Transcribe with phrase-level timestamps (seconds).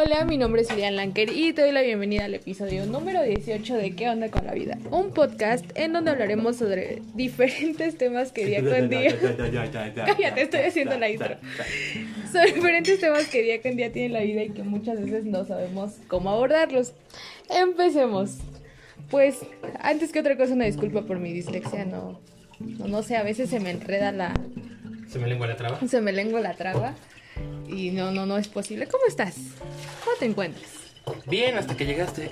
[0.00, 3.74] Hola, mi nombre es Ilian Lanker y te doy la bienvenida al episodio número 18
[3.74, 4.78] de ¿Qué onda con la vida?
[4.92, 9.12] Un podcast en donde hablaremos sobre diferentes temas que día con día.
[10.06, 11.36] Cállate, estoy haciendo la intro.
[12.30, 15.44] Sobre diferentes temas que día con día tiene la vida y que muchas veces no
[15.44, 16.92] sabemos cómo abordarlos.
[17.50, 18.38] Empecemos.
[19.10, 19.40] Pues,
[19.80, 22.20] antes que otra cosa, una disculpa por mi dislexia, no.
[22.60, 24.32] No, no sé, a veces se me enreda la.
[25.08, 25.80] ¿Se me lengua la traba?
[25.88, 26.94] Se me lengua la traba.
[27.68, 28.86] Y no, no, no es posible.
[28.86, 29.34] ¿Cómo estás?
[30.04, 30.66] ¿Cómo te encuentras?
[31.26, 32.30] Bien, hasta que llegaste.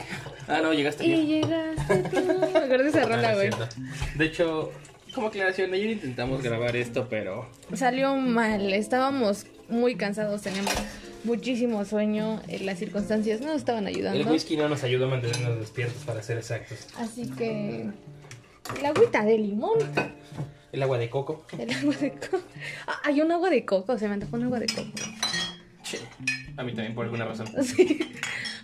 [0.49, 1.27] Ah, no, llegaste Y bien.
[1.27, 2.17] llegaste tú.
[2.53, 3.51] Me acuerdo de esa Ah, rola, güey.
[4.17, 4.71] De hecho,
[5.15, 8.73] como aclaración, ayer intentamos grabar esto, pero Salió mal.
[8.75, 10.43] Estábamos muy cansados.
[10.43, 10.73] Teníamos
[11.25, 12.41] muchísimo sueño.
[12.49, 14.21] eh, Las circunstancias no nos estaban ayudando.
[14.21, 16.87] el whisky no nos ayudó a mantenernos despiertos, para ser exactos.
[16.99, 17.87] Así que.
[18.83, 19.79] La agüita de limón.
[20.77, 21.47] El agua de coco.
[21.59, 22.39] El agua de coco.
[22.87, 23.99] Ah, hay un agua de coco.
[23.99, 24.91] Se me antojó un agua de coco.
[25.83, 25.99] Che,
[26.57, 27.49] a mí también, por alguna razón.
[27.63, 27.99] Sí.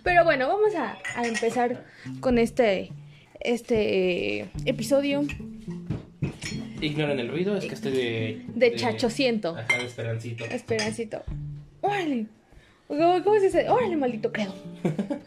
[0.03, 1.85] Pero bueno, vamos a, a empezar
[2.19, 2.91] con este,
[3.39, 5.25] este episodio
[6.81, 8.45] Ignoren el ruido, es que estoy de...
[8.53, 9.55] de chachociento.
[9.57, 10.45] Ajá, de esperancito.
[10.45, 11.23] Esperancito.
[11.81, 12.27] Órale.
[12.87, 13.69] ¿Cómo, cómo se dice?
[13.69, 14.53] Órale, maldito credo.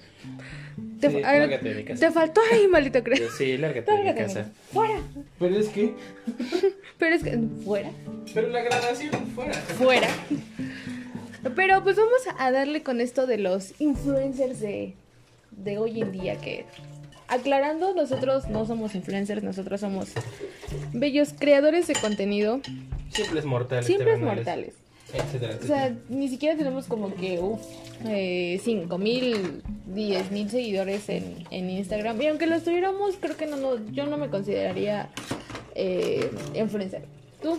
[1.09, 2.07] Te, Sí, a ver, lárgate de casa.
[2.07, 3.29] te faltó ahí, maldito credo.
[3.37, 4.53] Sí, lárgate de Lárgate, casa.
[4.73, 5.01] Fuera.
[5.39, 5.95] Pero es que...
[6.99, 7.39] Pero es que.
[7.65, 7.91] Fuera.
[8.35, 9.53] Pero la grabación fuera.
[9.55, 10.09] Fuera.
[11.55, 14.95] Pero pues vamos a darle con esto de los influencers de,
[15.53, 16.65] de hoy en día que.
[17.29, 20.11] Aclarando, nosotros no somos influencers, nosotros somos
[20.93, 22.61] bellos creadores de contenido,
[23.11, 23.87] Simples mortales.
[23.87, 24.75] simples terrenales, mortales.
[25.17, 27.61] Etcétera, O sea, ni siquiera tenemos como que, uff,
[28.07, 32.21] eh, 5 mil, 10 mil seguidores en, en Instagram.
[32.21, 35.11] Y aunque los tuviéramos, creo que no, no yo no me consideraría
[35.75, 37.05] eh, influencer.
[37.43, 37.59] ¿Tú?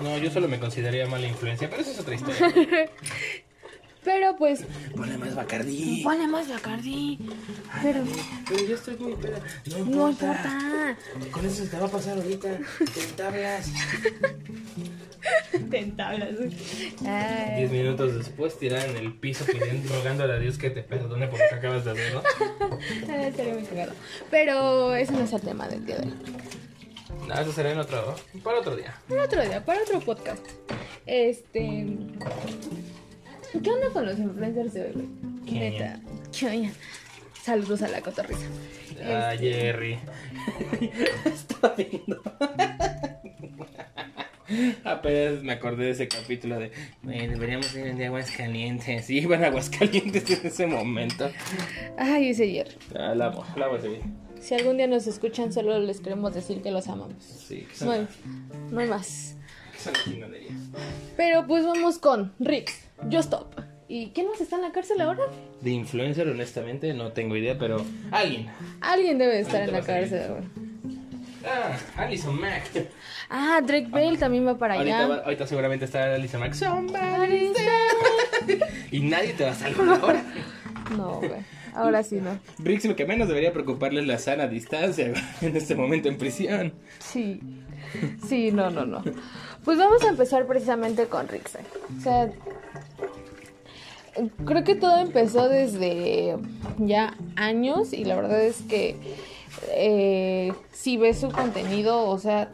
[0.00, 2.38] No, yo solo me consideraría mala influencia, pero eso es otra historia.
[4.04, 4.64] Pero pues,
[4.96, 6.00] Ponle más Bacardí.
[6.02, 7.20] ponle más Bacardi.
[7.84, 8.02] Pero
[8.48, 9.38] Pero yo estoy muy peda.
[9.70, 10.44] No importa.
[10.58, 11.30] no importa.
[11.30, 12.58] Con eso se te va a pasar ahorita.
[12.78, 13.70] Te tablas.
[15.70, 16.30] Te entablas.
[17.06, 17.56] Ay.
[17.58, 21.38] Diez minutos después tirada en el piso pidiendo, rogándole a Dios que te perdone por
[21.38, 22.22] lo que acabas de hacer, ¿no?
[23.08, 23.92] Ah, estaría muy cagado.
[24.30, 26.14] Pero ese no es el tema del día de hoy.
[27.28, 28.98] No, eso será en otro, para otro día.
[29.08, 30.44] Para otro día, para otro podcast.
[31.06, 31.86] Este.
[33.62, 35.06] ¿Qué onda con los influencers de hoy, güey?
[35.52, 36.00] Neta.
[36.36, 36.70] ¿Qué?
[37.42, 38.46] Saludos a la cotorriza.
[39.04, 39.98] Ah, Jerry.
[41.24, 42.22] Estaba viendo.
[44.84, 46.66] Apenas me acordé de ese capítulo de
[47.10, 49.08] "Eh, deberíamos ir de Aguascalientes.
[49.10, 51.30] Y iban a Aguascalientes en ese momento.
[51.96, 52.76] Ay, ese ayer.
[52.94, 54.00] Ah, la amo, la amo ese.
[54.40, 57.22] Si algún día nos escuchan, solo les queremos decir que los amamos.
[57.22, 58.06] Sí, que son, No hay,
[58.70, 59.36] no hay más.
[59.78, 59.92] son.
[61.16, 62.72] Pero pues vamos con Rick,
[63.04, 63.60] Just Stop.
[63.88, 65.24] ¿Y quién más está en la cárcel ahora?
[65.60, 68.48] De influencer, honestamente, no tengo idea, pero alguien.
[68.80, 70.28] Alguien debe estar en la cárcel.
[70.30, 70.42] güey.
[71.44, 72.70] Ah, Alison Mack.
[73.34, 75.08] Ah, Drake Bell también va para Ahorita, allá.
[75.08, 76.14] va- ahorita seguramente está.
[76.28, 78.60] Somebody Somebody save-
[78.90, 80.22] Y nadie te va a salvar ahora.
[80.96, 81.30] No, güey.
[81.74, 82.38] Ahora sí no.
[82.58, 86.74] Brix, lo que menos debería preocuparle es la sana distancia en este momento en prisión.
[86.98, 87.40] Sí.
[88.28, 89.02] Sí, no, no, no.
[89.64, 91.62] Pues vamos a empezar precisamente con Rickson.
[91.98, 92.30] O sea,
[94.44, 96.36] creo que todo empezó desde
[96.78, 98.96] ya años y la verdad es que
[99.70, 102.50] eh, si ves su contenido, o sea,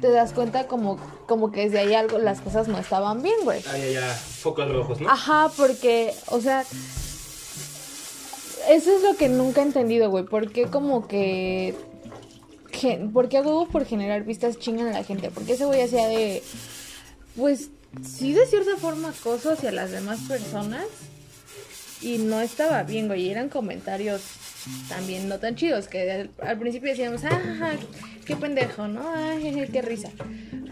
[0.00, 3.62] te das cuenta como, como que desde ahí algo, las cosas no estaban bien, güey.
[3.68, 5.10] Ah, ya, ya, focos rojos, ¿no?
[5.10, 6.62] Ajá, porque, o sea,
[8.68, 10.24] eso es lo que nunca he entendido, güey.
[10.24, 11.74] ¿Por qué como que...
[12.72, 15.30] gen- ¿Por qué a huevo por generar vistas chingan a la gente?
[15.30, 16.42] ¿Por qué ese güey hacía de...
[17.36, 17.70] Pues
[18.06, 20.84] sí, de cierta forma acoso hacia las demás personas.
[22.02, 23.22] Y no estaba bien, güey.
[23.22, 24.22] Y eran comentarios
[24.88, 25.88] también no tan chidos.
[25.88, 27.72] Que al, al principio decíamos, ah,
[28.24, 29.02] qué pendejo, ¿no?
[29.14, 30.10] Ay, jeje, qué risa.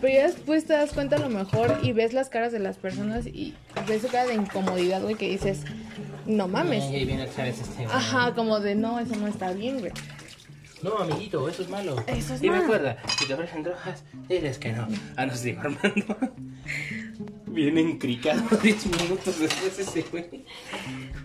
[0.00, 2.76] Pero ya después te das cuenta a lo mejor y ves las caras de las
[2.76, 3.54] personas y
[3.86, 5.64] ves su cara de incomodidad, güey, que dices,
[6.26, 6.84] no mames.
[6.84, 7.84] Ay, ahí viene otra vez este.
[7.84, 9.92] Ajá, como de no, eso no está bien, güey.
[10.82, 11.96] No, amiguito, eso es malo.
[12.06, 12.62] Eso es y malo.
[12.62, 14.86] recuerda, si te ofrecen drogas, diles que no.
[15.16, 16.16] Ah, no, digo Armando.
[17.46, 20.44] Viene encricado 10 minutos después ese güey.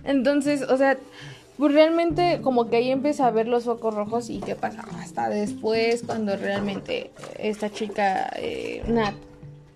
[0.04, 0.98] Entonces, o sea,
[1.58, 5.30] pues realmente como que ahí empieza a ver los focos rojos y qué pasa hasta
[5.30, 9.14] después cuando realmente esta chica, eh, Nat,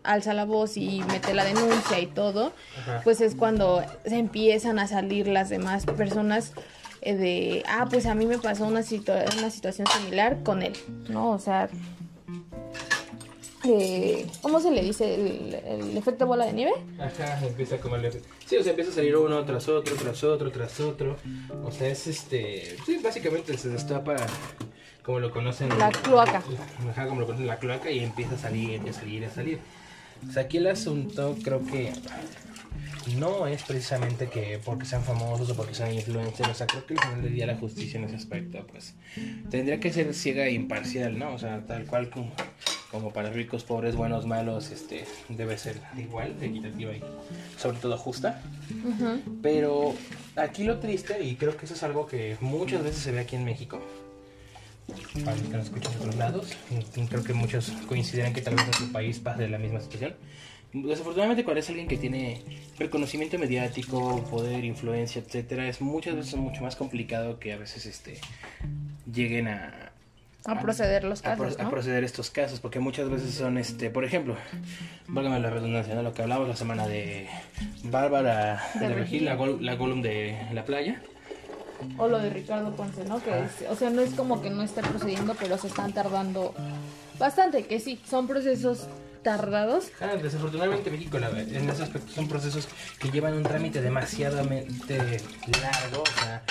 [0.04, 2.52] alza la voz y mete la denuncia y todo,
[2.82, 3.02] Ajá.
[3.04, 6.54] pues es cuando se empiezan a salir las demás personas
[7.02, 10.74] eh, de, ah, pues a mí me pasó una, situa- una situación similar con él,
[11.10, 11.30] ¿no?
[11.32, 11.70] O sea,
[14.42, 15.16] ¿cómo se le dice?
[15.16, 16.74] El, el efecto bola de nieve.
[17.00, 18.12] Ajá, empieza como el
[18.46, 21.18] Sí, o sea, empieza a salir uno tras otro, tras otro, tras otro.
[21.64, 22.78] O sea, es este.
[22.86, 24.16] Sí, básicamente se destapa
[25.04, 25.70] como lo conocen.
[25.78, 26.44] La cloaca.
[26.90, 29.60] Ajá, como lo conocen la cloaca y empieza a salir, a salir, a salir.
[30.28, 31.94] O sea, aquí el asunto creo que
[33.18, 36.94] no es precisamente que porque sean famosos o porque sean influencers, o sea, creo que
[36.94, 38.96] al final del día la justicia en ese aspecto, pues,
[39.50, 41.34] tendría que ser ciega e imparcial, ¿no?
[41.34, 42.32] O sea, tal cual como,
[42.92, 47.02] como para ricos, pobres, buenos, malos, este, debe ser igual, equitativa y
[47.58, 48.42] sobre todo justa.
[48.72, 49.40] Ujú.
[49.42, 49.96] Pero
[50.36, 53.36] aquí lo triste, y creo que eso es algo que muchas veces se ve aquí
[53.36, 53.82] en México,
[55.26, 56.48] para los que nos escuchan de otros lados,
[57.10, 60.16] creo que muchos coincidirán que tal vez en su país pase la misma situación.
[60.74, 62.42] Desafortunadamente cuando es alguien que tiene
[62.78, 68.20] reconocimiento mediático, poder, influencia, etcétera, es muchas veces mucho más complicado que a veces este
[69.12, 69.92] lleguen a
[70.46, 71.70] A proceder los casos, a ¿no?
[71.70, 74.36] proceder estos casos, porque muchas veces son, este, por ejemplo,
[75.08, 76.04] válgame la redundancia, ¿no?
[76.04, 77.28] lo que hablamos la semana de
[77.84, 81.02] Bárbara De de, Regil, la, gol- la de la playa.
[81.98, 83.22] O lo de Ricardo Ponce, ¿no?
[83.24, 86.54] Que es- o sea, no es como que no esté procediendo, pero se están tardando
[87.20, 88.88] bastante, que sí, son procesos
[89.28, 89.88] tardados.
[90.00, 95.20] Ah, desafortunadamente México en ese aspecto son procesos que llevan un trámite demasiadamente
[95.62, 96.44] largo, o sea,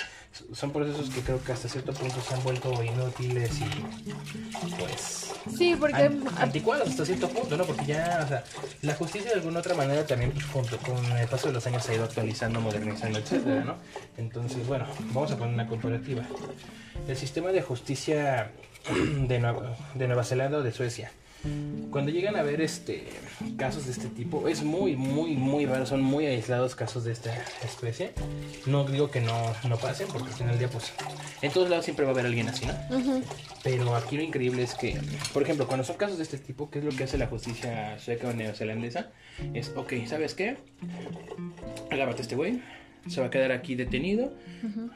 [0.53, 5.75] son procesos que creo que hasta cierto punto se han vuelto inútiles y pues Sí,
[5.81, 7.65] porque an- anticuados hasta cierto punto, ¿no?
[7.65, 8.45] Porque ya, o sea,
[8.83, 11.83] la justicia de alguna otra manera también pues, junto con el paso de los años
[11.83, 13.77] se ha ido actualizando, modernizando, etcétera, ¿no?
[14.19, 14.85] Entonces, bueno,
[15.15, 16.25] vamos a poner una comparativa.
[17.09, 18.51] El sistema de justicia
[19.29, 21.11] de Nueva, de Nueva Zelanda o de Suecia.
[21.91, 23.05] Cuando llegan a ver este
[23.57, 27.35] casos de este tipo, es muy, muy, muy raro, son muy aislados casos de esta
[27.63, 28.13] especie.
[28.67, 30.93] No digo que no, no pasen, porque al final del día, pues,
[31.43, 32.75] en todos lados siempre va a haber alguien así, ¿no?
[33.63, 34.99] Pero aquí lo increíble es que,
[35.33, 37.99] por ejemplo, cuando son casos de este tipo, ¿qué es lo que hace la justicia
[37.99, 39.11] sueca o neozelandesa?
[39.55, 40.57] Es, ok, ¿sabes qué?
[41.91, 42.63] Agárrate este güey,
[43.09, 44.33] se va a quedar aquí detenido.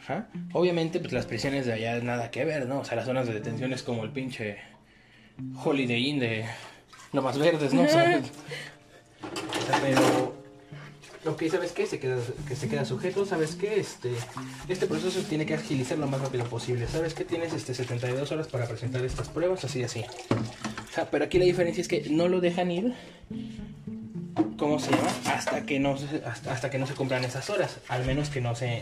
[0.03, 0.29] Ajá.
[0.53, 2.81] Obviamente, pues las prisiones de allá nada que ver, ¿no?
[2.81, 4.59] O sea, las zonas de detención es como el pinche
[5.63, 6.47] Holiday Inn de
[7.13, 7.83] Lomas Verdes, ¿no?
[9.83, 10.41] Pero
[11.27, 11.87] Ok, ¿sabes qué?
[11.87, 12.17] Se queda,
[12.49, 13.79] que se queda sujeto, ¿sabes qué?
[13.79, 14.11] Este,
[14.69, 16.87] este proceso tiene que agilizar lo más rápido posible.
[16.89, 17.25] ¿Sabes qué?
[17.25, 20.01] Tienes este 72 horas para presentar estas pruebas, así, así.
[20.01, 22.95] O sea, pero aquí la diferencia es que no lo dejan ir,
[24.57, 25.11] ¿cómo se llama?
[25.27, 27.81] Hasta que no se, hasta, hasta que no se cumplan esas horas.
[27.89, 28.81] Al menos que no se,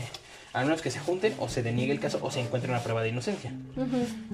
[0.52, 3.02] al menos que se junten o se deniegue el caso o se encuentre una prueba
[3.02, 3.52] de inocencia.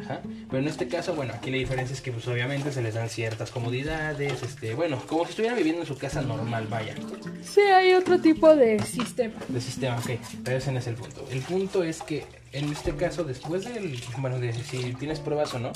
[0.04, 0.20] Ajá.
[0.48, 3.08] Pero en este caso, bueno, aquí la diferencia es que pues obviamente se les dan
[3.08, 6.94] ciertas comodidades, este, bueno, como si estuvieran viviendo en su casa normal, vaya.
[7.42, 9.34] Sí, hay otro tipo de sistema.
[9.48, 10.10] De sistema, ok,
[10.44, 11.26] pero ese no es el punto.
[11.30, 15.58] El punto es que en este caso, después del, bueno, de si tienes pruebas o
[15.58, 15.72] no,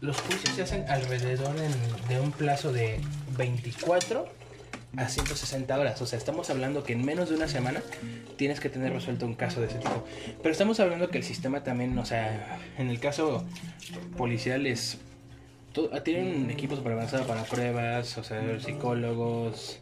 [0.00, 3.00] los juicios se hacen alrededor en- de un plazo de
[3.36, 4.26] 24
[4.96, 6.00] a 160 horas.
[6.02, 7.80] O sea, estamos hablando que en menos de una semana
[8.36, 10.04] tienes que tener resuelto un caso de ese tipo.
[10.42, 13.44] Pero estamos hablando que el sistema también, o sea, en el caso
[14.16, 14.98] policial es...
[15.72, 19.80] to- Tienen un equipo super avanzado para pruebas, o sea, psicólogos,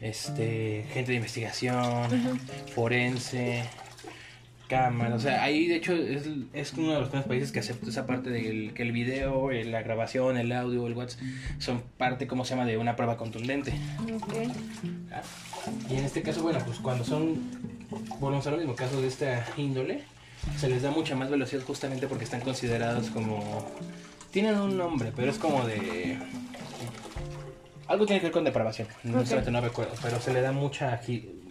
[0.00, 2.38] este, gente de investigación,
[2.74, 3.62] forense,
[4.68, 7.88] cámara, o sea, ahí de hecho es, es uno de los primeros países que acepta
[7.88, 11.20] esa parte del que el video, la grabación, el audio, el WhatsApp
[11.58, 13.72] son parte, ¿cómo se llama?, de una prueba contundente.
[14.14, 14.34] Ok.
[15.12, 15.22] ¿ah?
[15.88, 17.38] Y en este caso, bueno, pues cuando son,
[18.20, 20.02] volvemos a lo mismo, casos de esta índole,
[20.58, 23.66] se les da mucha más velocidad justamente porque están considerados como...
[24.30, 26.18] Tienen un nombre, pero es como de...
[27.88, 29.26] Algo tiene que ver con depravación, no, Ok.
[29.26, 30.98] solamente no recuerdo, pero se le da mucha,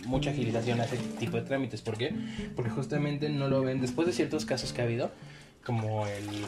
[0.05, 1.81] mucha agilización a ese tipo de trámites.
[1.81, 2.13] ¿Por qué?
[2.55, 5.11] Porque justamente no lo ven después de ciertos casos que ha habido,
[5.65, 6.45] como el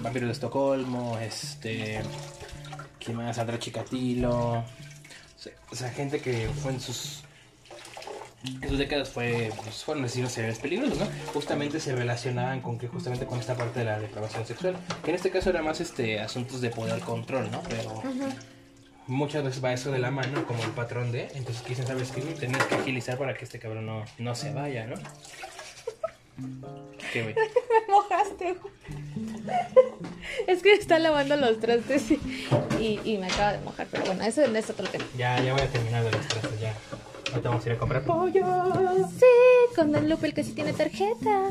[0.00, 2.00] vampiro de Estocolmo, este...
[2.98, 3.36] ¿Quién más?
[3.36, 4.58] Sandra Chikatilo.
[4.58, 4.64] O
[5.36, 7.22] sea, o sea, gente que fue en sus
[8.42, 11.06] en sus décadas fue pues, fueron asesinos seriales peligrosos, ¿no?
[11.32, 15.16] Justamente se relacionaban con que justamente con esta parte de la depravación sexual, que en
[15.16, 17.62] este caso era más este asuntos de poder control, ¿no?
[17.68, 18.02] Pero
[19.10, 22.20] muchas veces va eso de la mano como el patrón de, entonces dicen, ¿sabes qué?
[22.20, 24.94] Tenés que agilizar para que este cabrón no, no se vaya, ¿no?
[27.12, 27.34] ¿Qué güey?
[27.34, 28.56] Me mojaste.
[30.46, 32.20] Es que está lavando los trastes y,
[32.80, 33.88] y, y me acaba de mojar.
[33.90, 35.04] Pero bueno, eso es otro tema.
[35.18, 36.74] Ya, ya voy a terminar de los trastes, ya.
[37.30, 38.44] Ahorita vamos a ir a comprar pollo.
[39.18, 41.48] Sí, con Don Lupe el que sí tiene tarjeta.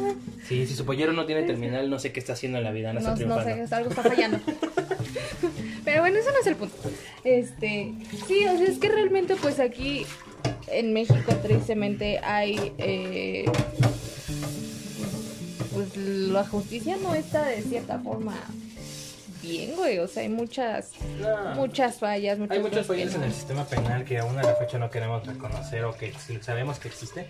[0.48, 2.94] Sí, si su pollero no tiene terminal, no sé qué está haciendo en la vida,
[2.94, 4.40] no, No, está no sé, algo está fallando.
[5.84, 6.76] Pero bueno, eso no es el punto.
[7.24, 7.94] Este,
[8.28, 10.06] sí, o sea, es que realmente pues aquí
[10.68, 13.46] en México tristemente hay eh,
[15.74, 18.36] pues la justicia no está de cierta forma
[19.42, 20.00] bien, güey.
[20.00, 21.56] O sea, hay muchas, No.
[21.56, 24.78] muchas fallas, muchas Hay muchas fallas en el sistema penal que aún a la fecha
[24.78, 27.28] no queremos reconocer o que sabemos que existe,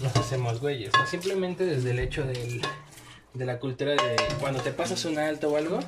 [0.00, 0.92] nos hacemos güeyes.
[1.02, 2.62] O simplemente desde el hecho del,
[3.34, 5.78] de la cultura de cuando te pasas un alto o algo,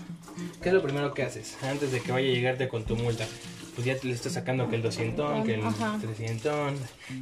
[0.62, 1.56] ¿qué es lo primero que haces?
[1.62, 3.26] Antes de que vaya a llegarte con tu multa.
[3.74, 5.98] Pues ya te le estás sacando que el 200, que el Ajá.
[6.00, 6.74] 300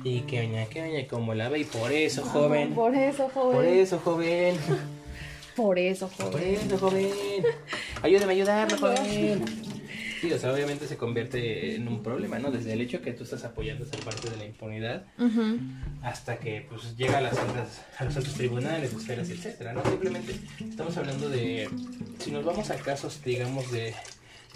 [0.04, 1.60] y que oña, que oña, como la ve.
[1.60, 2.74] Y por eso, joven.
[2.74, 3.56] Por eso, joven.
[3.56, 4.56] Por eso, joven.
[5.56, 6.58] Por eso, Por joven.
[6.62, 7.08] eso, joven.
[8.02, 9.44] Ayúdame a ayudarme, joven.
[10.22, 12.52] Sí, o sea, obviamente se convierte en un problema, ¿no?
[12.52, 15.04] Desde el hecho que tú estás apoyando esa parte de la impunidad
[16.00, 19.82] hasta que pues llega a las altas, a los altos tribunales, esferas, etcétera, ¿no?
[19.84, 21.68] Simplemente estamos hablando de
[22.20, 23.94] si nos vamos a casos, digamos, de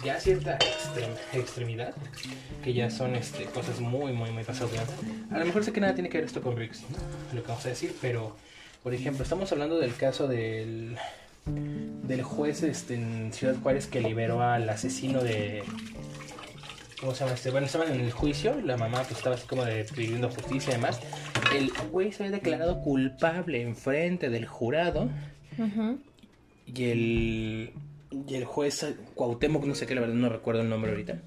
[0.05, 1.93] ya cierta extrem- extremidad,
[2.63, 4.71] que ya son este, cosas muy, muy, muy pasadas.
[5.31, 6.97] A lo mejor sé que nada tiene que ver esto con Riggs, ¿no?
[7.35, 8.37] lo que vamos a decir, pero
[8.83, 10.95] por ejemplo, estamos hablando del caso del
[12.03, 15.63] del juez este, en Ciudad Juárez que liberó al asesino de
[16.99, 17.51] ¿Cómo se llama este?
[17.51, 20.75] Bueno, estaban en el juicio, la mamá pues estaba así como de pidiendo justicia y
[20.77, 20.99] demás.
[21.55, 25.09] El güey se había declarado culpable en frente del jurado
[26.65, 27.73] y el,
[28.27, 31.21] y el juez Cuauhtémoc, no sé qué, la verdad no recuerdo el nombre ahorita.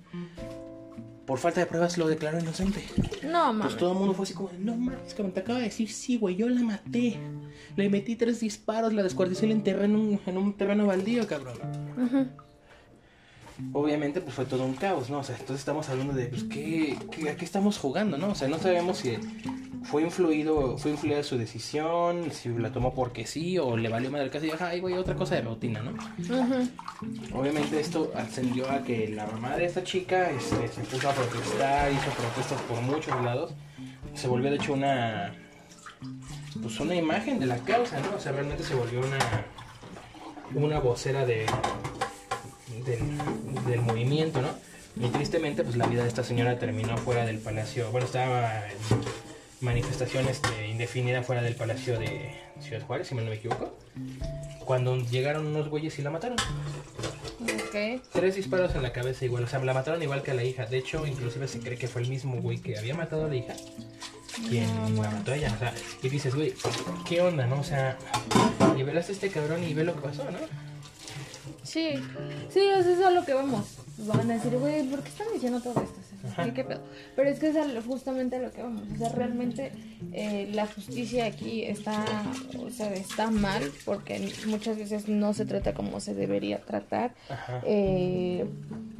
[1.31, 2.83] Por falta de pruebas lo declaró inocente.
[3.23, 3.77] No, Pues mames.
[3.77, 6.35] todo el mundo fue así como, no mames, como te acaba de decir, sí, güey,
[6.35, 7.21] yo la maté.
[7.77, 11.25] Le metí tres disparos, la descuarticé y la enterré en un, en un terreno baldío,
[11.29, 11.57] cabrón.
[11.97, 12.27] Ujú.
[13.73, 15.19] Obviamente pues fue todo un caos, ¿no?
[15.19, 18.31] O sea, entonces estamos hablando de, pues, ¿qué, qué, a qué estamos jugando, no?
[18.31, 19.17] O sea, no sabemos si
[19.83, 24.27] fue influido, fue influida su decisión, si la tomó porque sí, o le valió madre
[24.27, 25.93] el caso y dijo, ay, güey, otra cosa de rutina, ¿no?
[27.35, 31.93] Obviamente esto ascendió a que la mamá de esta chica este, se puso a protestar,
[31.93, 33.53] hizo protestas por muchos lados,
[34.15, 35.33] se volvió de hecho una,
[36.61, 38.17] pues una imagen de la causa, ¿no?
[38.17, 39.45] O sea, realmente se volvió una,
[40.55, 41.47] una vocera de,
[42.85, 43.01] del,
[43.67, 44.49] del movimiento, ¿no?
[44.97, 48.99] Y tristemente, pues la vida de esta señora terminó fuera del palacio, bueno, estaba en
[49.61, 53.77] manifestación este, indefinida fuera del palacio de Ciudad Juárez, si mal no me equivoco,
[54.65, 56.39] cuando llegaron unos güeyes y la mataron.
[57.41, 58.03] Ok.
[58.13, 60.67] Tres disparos en la cabeza igual, o sea, la mataron igual que a la hija.
[60.67, 63.37] De hecho, inclusive se cree que fue el mismo güey que había matado a la
[63.37, 63.55] hija
[64.49, 65.53] quien la mató a ella.
[65.55, 66.55] O sea, y dices, güey,
[67.07, 67.61] ¿qué onda, no?
[67.61, 67.97] O sea,
[68.77, 70.39] liberaste a este cabrón y ve lo que pasó, ¿no?
[71.63, 71.91] Sí,
[72.49, 73.77] sí, eso es a lo que vamos.
[73.99, 76.01] Van a decir, güey, ¿por qué están diciendo todo esto?
[76.45, 76.81] ¿Qué, qué pedo?
[77.17, 77.57] Pero es que es
[77.87, 78.83] justamente a lo que vamos.
[78.95, 79.73] O sea, realmente
[80.13, 82.05] eh, la justicia aquí está,
[82.59, 87.15] o sea, está mal porque muchas veces no se trata como se debería tratar.
[87.29, 87.63] Ajá.
[87.65, 88.45] Eh,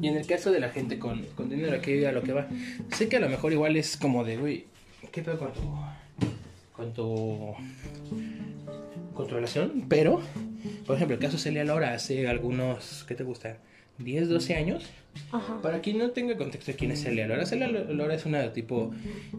[0.01, 2.49] Y en el caso de la gente con, con dinero, aquí a lo que va.
[2.97, 4.65] Sé que a lo mejor igual es como de, güey,
[5.13, 5.61] ¿qué pedo con tu.
[6.75, 7.55] con tu.
[9.15, 9.85] con tu relación?
[9.89, 10.21] Pero,
[10.87, 13.05] por ejemplo, el caso de Celia Lora hace algunos.
[13.07, 13.59] ¿qué te gusta?
[13.99, 14.85] 10, 12 años.
[15.33, 15.61] ajá.
[15.61, 18.93] Para quien no tenga contexto de quién es Celia Lora, Celia Lora es una tipo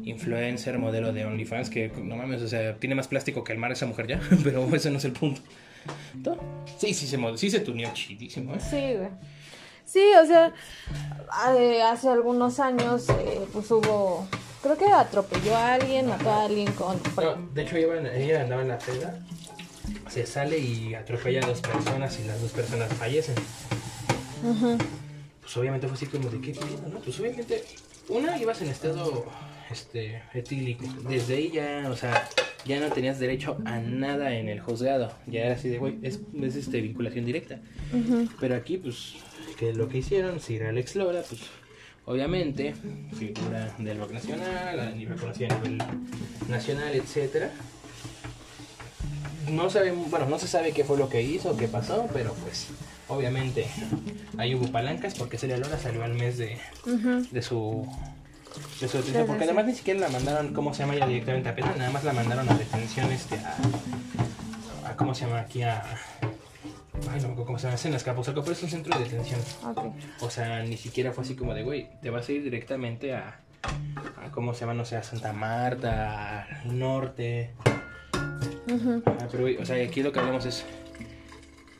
[0.03, 3.71] influencer, modelo de OnlyFans que no mames, o sea, tiene más plástico que el mar
[3.71, 5.41] esa mujer ya, pero ese no es el punto.
[6.23, 6.37] ¿No?
[6.77, 8.59] Sí, sí se, sí se tuneó chidísimo, ¿eh?
[8.59, 9.09] Sí, güey.
[9.83, 10.53] Sí, o sea,
[11.91, 14.25] hace algunos años, eh, pues hubo,
[14.63, 16.97] creo que atropelló a alguien, mató a alguien con...
[17.17, 19.19] No, de hecho ella, ella andaba en la peda,
[20.11, 23.35] se sale y atropella a dos personas y las dos personas fallecen.
[25.41, 26.99] Pues obviamente fue así como de qué pedo, ¿no?
[26.99, 27.63] Pues obviamente,
[28.09, 29.25] una ibas en estado
[29.71, 30.85] este etílico.
[31.07, 32.27] Desde ahí ya, o sea,
[32.65, 35.13] ya no tenías derecho a nada en el juzgado.
[35.27, 37.59] Ya era así de, güey, es, es este vinculación directa.
[38.39, 39.13] Pero aquí, pues,
[39.57, 41.41] que lo que hicieron, Sir Alex Lora, pues,
[42.05, 42.73] obviamente,
[43.17, 45.77] figura del rock nacional, ni reconocida a nivel
[46.49, 47.51] nacional, etcétera.
[49.49, 52.67] No sabemos, bueno, no se sabe qué fue lo que hizo, qué pasó, pero pues,
[53.07, 53.67] obviamente,
[54.37, 56.57] ahí hubo palancas porque Celia Lora salió al mes de,
[57.31, 57.87] de su
[58.81, 61.55] de su detención, porque además ni siquiera la mandaron, ¿cómo se llama ya directamente a
[61.55, 61.77] penal?
[61.77, 65.63] Nada más la mandaron a detención, este, a, a ¿cómo se llama aquí?
[65.63, 68.97] A, ay, no me acuerdo cómo se llama, es en Azcapotzalco, pero es un centro
[68.97, 69.39] de detención.
[70.19, 73.39] O sea, ni siquiera fue así como de, güey, te vas a ir directamente a,
[73.63, 74.73] a ¿cómo se llama?
[74.73, 77.51] No sé, a Santa Marta, al norte.
[78.71, 79.01] Ujú.
[79.05, 80.65] Ah, pero, o sea, aquí lo que hablamos es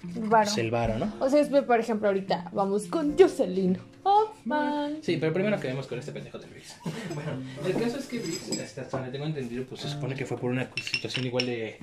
[0.04, 0.50] Varo.
[0.50, 1.14] Selvaro, ¿no?
[1.20, 4.98] O sea, es, por ejemplo, ahorita vamos con Jocelyn Hoffman.
[5.02, 6.76] Sí, pero primero quedemos con este pendejo de Briggs.
[7.14, 10.38] bueno, el caso es que Briggs, hasta donde tengo entendido, pues se supone que fue
[10.38, 11.78] por una situación igual de,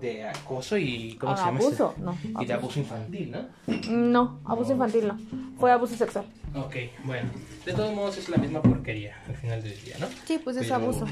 [0.00, 1.16] de acoso y.
[1.20, 1.58] ¿Cómo se llama?
[1.58, 2.02] Abuso, este?
[2.02, 2.54] no, Y de abuso.
[2.54, 3.90] abuso infantil, ¿no?
[3.90, 5.18] No, abuso infantil no.
[5.58, 6.24] Fue abuso sexual.
[6.54, 7.28] Ok, bueno.
[7.64, 10.06] De todos modos es la misma porquería al final del día, ¿no?
[10.24, 11.04] Sí, pues es Pero abuso.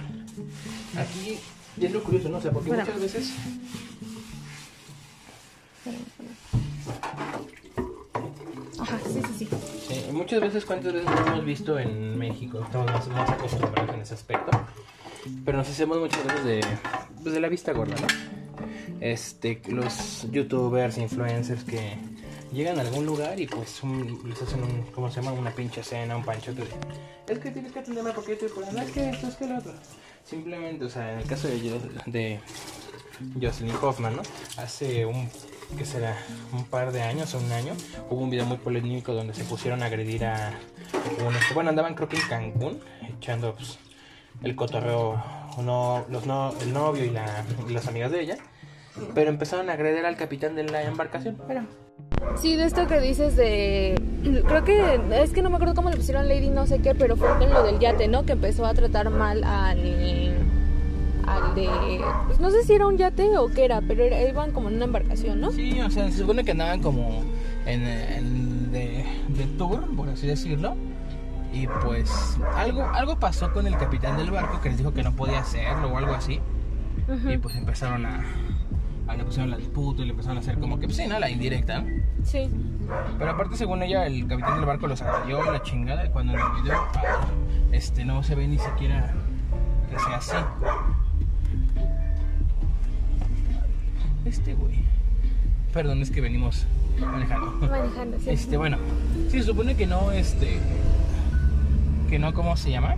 [0.97, 1.38] Aquí
[1.78, 2.38] y es lo curioso, ¿no?
[2.38, 3.33] O sea, porque muchas veces.
[10.12, 12.61] muchas veces, ¿cuántas veces nos hemos visto en México?
[12.64, 14.50] Estamos más, más acostumbrados en ese aspecto.
[15.45, 16.61] Pero nos hacemos muchas veces de,
[17.23, 18.07] pues, de la vista gorda, ¿no?
[19.00, 21.97] Este, los youtubers, influencers que
[22.52, 25.33] llegan a algún lugar y pues un- les hacen un, ¿cómo se llama?
[25.33, 28.73] Una pinche cena, un panchote de, es que tienes que atenderme porque yo estoy por
[28.73, 29.73] no es que esto, es que lo otro.
[30.25, 32.40] Simplemente, o sea, en el caso de, de
[33.40, 34.23] Jocelyn Hoffman, ¿no?
[34.57, 35.28] Hace un,
[35.76, 36.16] ¿qué será?
[36.52, 37.75] Un par de años o un año,
[38.09, 40.59] hubo un video muy polémico donde se pusieron a agredir a
[41.21, 42.81] unos, bueno, andaban creo que en Cancún,
[43.19, 43.78] echando pues,
[44.43, 45.23] el cotorreo,
[45.59, 48.38] no, los no, el novio y, la, y las amigas de ella,
[49.14, 51.40] pero empezaron a agredir al capitán de la embarcación.
[51.47, 51.66] Pero,
[52.36, 53.94] Sí, de esto que dices de...
[54.46, 55.00] Creo que...
[55.22, 57.52] Es que no me acuerdo cómo le pusieron Lady no sé qué, pero fue en
[57.52, 58.24] lo del yate, ¿no?
[58.24, 60.34] Que empezó a tratar mal al...
[61.26, 61.68] Al de...
[62.26, 64.76] Pues no sé si era un yate o qué era, pero era- iban como en
[64.76, 65.52] una embarcación, ¿no?
[65.52, 67.22] Sí, o sea, se supone que andaban como
[67.66, 70.74] en, en- de, de tour, por así decirlo.
[71.52, 72.10] Y pues
[72.56, 75.88] algo, algo pasó con el capitán del barco que les dijo que no podía hacerlo
[75.92, 76.40] o algo así.
[77.32, 78.24] Y pues empezaron a,
[79.06, 81.18] a le pusieron la disputa y le empezaron a hacer como que, pues sí, ¿no?
[81.18, 81.88] La indirecta, ¿no?
[82.25, 82.49] Sí.
[83.18, 86.06] Pero aparte, según ella, el capitán del barco los agredió la chingada.
[86.06, 87.26] Y cuando en el video, ah,
[87.73, 89.14] este, no se ve ni siquiera
[89.90, 90.37] que sea así.
[94.25, 94.84] Este güey.
[95.73, 96.66] Perdón, es que venimos
[96.99, 97.50] manejando.
[97.68, 98.30] Manejando, sí.
[98.30, 98.78] Este, bueno,
[99.28, 100.58] sí, se supone que no, este.
[102.08, 102.96] Que no, ¿cómo se llama?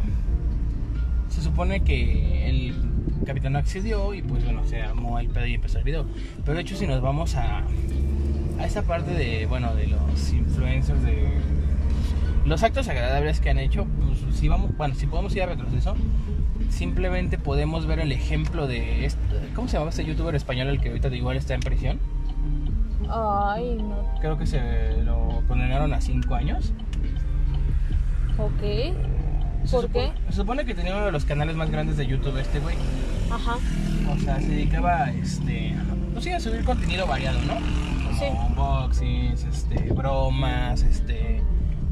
[1.30, 2.85] Se supone que el
[3.26, 6.06] capitán no accedió y pues bueno, se armó el pedo y empezó el video.
[6.45, 7.62] Pero de hecho, si nos vamos a.
[8.59, 11.28] A esa parte de, bueno, de los influencers, de.
[12.47, 15.97] Los actos agradables que han hecho, pues si vamos, bueno, si podemos ir a retroceso,
[16.71, 19.21] simplemente podemos ver el ejemplo de este,
[19.54, 21.99] ¿cómo se llamaba este youtuber español el que ahorita igual está en prisión?
[23.11, 24.14] Ay, no.
[24.21, 24.61] Creo que se
[25.02, 26.73] lo condenaron a 5 años.
[28.38, 28.61] Ok.
[29.64, 30.12] Se ¿Por qué?
[30.28, 32.76] Se supone que tenía uno de los canales más grandes de YouTube este güey.
[33.30, 33.56] Ajá.
[34.15, 35.75] O sea, se dedicaba a, este,
[36.12, 37.54] pues sí, a subir contenido variado, ¿no?
[37.54, 38.25] Como Sí.
[38.49, 41.43] unboxings, este, bromas, este,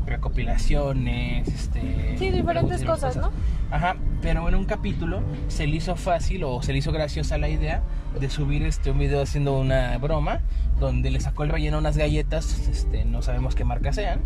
[0.06, 2.16] recopilaciones, este...
[2.18, 3.30] Sí, diferentes cosas, ¿no?
[3.70, 7.48] Ajá, pero en un capítulo se le hizo fácil o se le hizo graciosa la
[7.48, 7.82] idea
[8.18, 10.40] de subir este un video haciendo una broma
[10.78, 14.20] donde le sacó el relleno a unas galletas, este, no sabemos qué marca sean,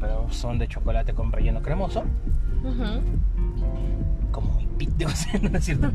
[0.00, 2.04] pero son de chocolate con relleno cremoso
[3.36, 3.41] mi
[4.86, 5.90] pito, o sea, no es cierto.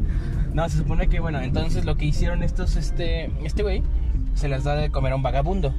[0.53, 3.83] No, se supone que, bueno, entonces lo que hicieron estos, este, este güey,
[4.35, 5.73] se las da de comer a un vagabundo.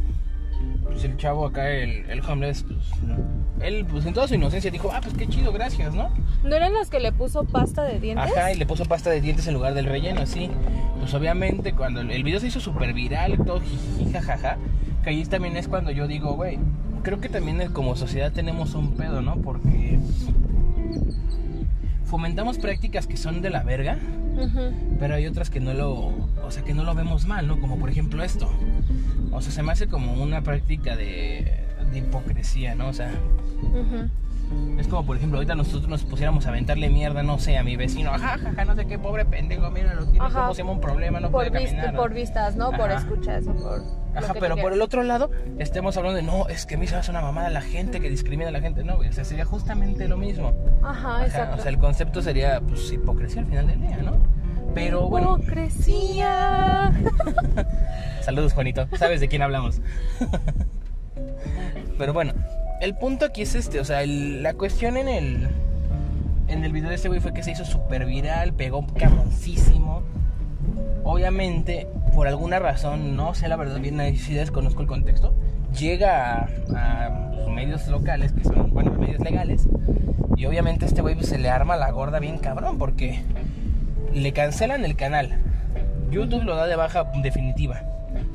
[0.84, 3.16] Pues el chavo acá, el, el homeless, pues, no.
[3.64, 6.10] él, pues en toda su inocencia dijo, ah, pues qué chido, gracias, ¿no?
[6.42, 8.32] ¿No eran los que le puso pasta de dientes?
[8.36, 10.50] Ajá, y le puso pasta de dientes en lugar del relleno, así.
[10.98, 14.56] Pues obviamente, cuando el el video se hizo súper viral, todo jiji, jajaja,
[15.04, 16.58] que ahí también es cuando yo digo, güey,
[17.02, 19.36] creo que también eh, como sociedad tenemos un pedo, ¿no?
[19.36, 19.98] Porque
[22.08, 23.98] fomentamos prácticas que son de la verga,
[24.98, 27.60] pero hay otras que no lo, o sea, que no lo vemos mal, ¿no?
[27.60, 28.50] Como por ejemplo esto.
[29.30, 32.88] O sea, se me hace como una práctica de, de hipocresía, ¿no?
[32.88, 33.12] O sea,
[33.62, 34.80] Ujú.
[34.80, 37.76] es como por ejemplo, ahorita nosotros nos pusiéramos a aventarle mierda, no sé, a mi
[37.76, 40.40] vecino, jajaja, no sé qué, pobre pendejo, mira, lo tiene Ajá.
[40.42, 41.94] como se llama un problema, no por, puede caminar.
[41.94, 42.70] por vistas, ¿no?
[42.70, 43.00] Por Ajá.
[43.00, 43.82] escuchas o por...
[44.18, 46.94] Ajá, pero por el otro lado, estemos hablando de, no, es que a mí se
[46.94, 49.24] me hace una mamada la gente que discrimina a la gente, no, güey, o sea,
[49.24, 50.52] sería justamente lo mismo.
[50.82, 51.56] Ajá, Ajá, exacto.
[51.56, 54.16] o sea, el concepto sería, pues, hipocresía al final del día, ¿no?
[54.74, 56.92] Pero bueno, Hipocresía.
[58.20, 58.86] Saludos, Juanito.
[58.98, 59.80] ¿Sabes de quién hablamos?
[61.98, 62.32] Pero bueno,
[62.80, 65.48] el punto aquí es este, o sea, el- la cuestión en el
[66.48, 70.02] en el video de este güey fue que se hizo súper viral, pegó camoncísimo.
[71.10, 75.34] Obviamente, por alguna razón, no sé la verdad bien, ahí sí desconozco el contexto,
[75.72, 79.66] llega a, medios locales, que son, bueno, medios legales,
[80.36, 83.22] y obviamente este güey pues, se le arma la gorda bien cabrón, porque
[84.12, 85.38] le cancelan el canal.
[86.10, 87.80] YouTube lo da de baja definitiva.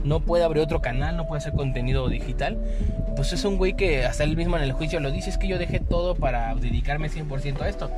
[0.04, 2.58] No puede abrir otro canal, no puede hacer contenido digital.
[3.16, 5.48] Pues es un güey que hasta él mismo en el juicio lo dice, es que
[5.48, 7.92] yo dejé todo para dedicarme 100% a esto.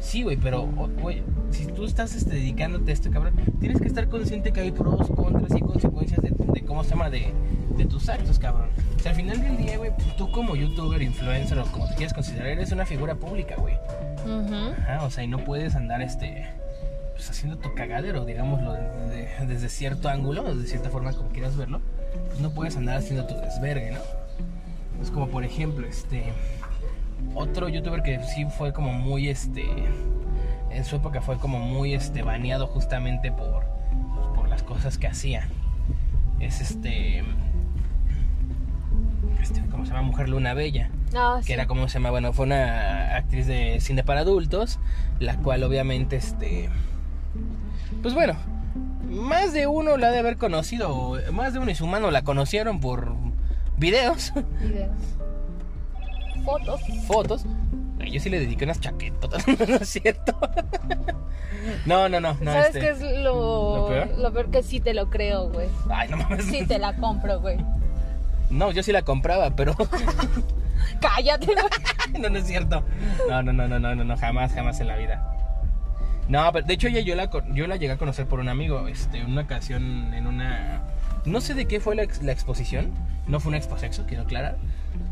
[0.00, 4.08] Sí, güey, pero, güey, si tú estás este, dedicándote a esto, cabrón, tienes que estar
[4.08, 7.32] consciente que hay pros, contras y consecuencias de, de cómo se llama, de,
[7.76, 8.68] de tus actos, cabrón.
[8.96, 12.14] O sea, al final del día, güey, tú como youtuber, influencer o como te quieras
[12.14, 13.74] considerar, eres una figura pública, güey.
[14.24, 14.54] Ujú.
[14.82, 16.46] Ajá, o sea, y no puedes andar este
[17.14, 21.82] pues haciendo tu cagadero, digámoslo, de- desde cierto ángulo, desde cierta forma como quieras verlo,
[22.28, 23.98] pues no puedes andar haciendo tu desvergue, ¿no?
[25.02, 26.24] Es como por ejemplo, este
[27.34, 29.66] otro youtuber que sí fue como muy este
[30.70, 33.64] en su época fue como muy este baneado justamente por
[34.34, 35.48] por las cosas que hacía.
[36.38, 37.24] Es este
[39.42, 40.02] este ¿cómo se llama?
[40.02, 40.90] Mujer Luna Bella.
[41.14, 41.52] Ah, que sí.
[41.52, 44.78] era como se llama, bueno, fue una actriz de cine para adultos,
[45.18, 46.70] la cual obviamente este
[48.02, 48.34] pues bueno,
[49.08, 52.22] más de uno la ha de haber conocido, más de uno y su mano la
[52.22, 53.14] conocieron por
[53.76, 54.90] videos, Videos.
[56.44, 56.80] Fotos.
[57.06, 57.44] fotos.
[58.10, 60.34] Yo sí le dediqué unas chaquetas, ¿no es cierto?
[61.86, 62.52] No, no, no, no.
[62.52, 64.18] ¿Sabes este- qué es lo, ¿Lo peor?
[64.18, 65.68] lo peor que sí te lo creo, güey?
[65.90, 66.46] Ay, no mames.
[66.46, 67.58] Sí te la compro, güey.
[68.48, 69.76] No, yo sí la compraba, pero
[71.00, 72.20] Cállate, güey.
[72.20, 72.82] no, no es cierto.
[73.28, 75.26] No, no, no, no, no, no, jamás, jamás en la vida.
[76.28, 78.86] No, pero de hecho ella yo la, yo la llegué a conocer por un amigo,
[78.88, 80.82] este, en una ocasión en una...
[81.24, 82.90] No sé de qué fue la, ex- la exposición,
[83.26, 84.56] no fue un exposexo, quiero aclarar,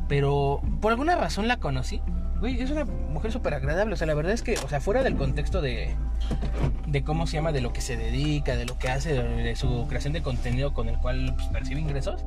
[0.08, 2.00] pero por alguna razón la conocí.
[2.40, 5.02] Güey, es una mujer súper agradable, o sea, la verdad es que, o sea, fuera
[5.02, 5.94] del contexto de,
[6.86, 9.56] de cómo se llama, de lo que se dedica, de lo que hace, de, de
[9.56, 12.24] su creación de contenido con el cual pues, percibe ingresos,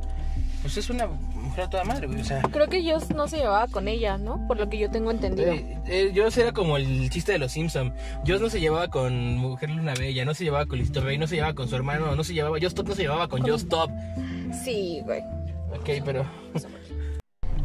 [0.61, 2.41] pues es una mujer a toda madre, güey, o sea...
[2.43, 4.45] Creo que yo no se llevaba con ella, ¿no?
[4.47, 5.51] Por lo que yo tengo entendido.
[5.51, 7.93] Eh, eh, Joss era como el chiste de los Simpson.
[8.27, 11.27] Joss no se llevaba con Mujer Luna Bella, no se llevaba con Listo Rey, no
[11.27, 13.67] se llevaba con su hermano, no se llevaba, Joss Top no se llevaba con Joss
[13.67, 13.89] Top.
[14.63, 15.21] Sí, güey.
[15.73, 16.25] Ok, pero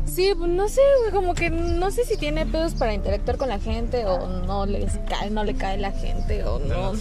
[0.06, 3.48] Sí, pues no sé, güey, como que no sé si tiene pedos para interactuar con
[3.48, 6.92] la gente o no les cae, no le cae la gente o no.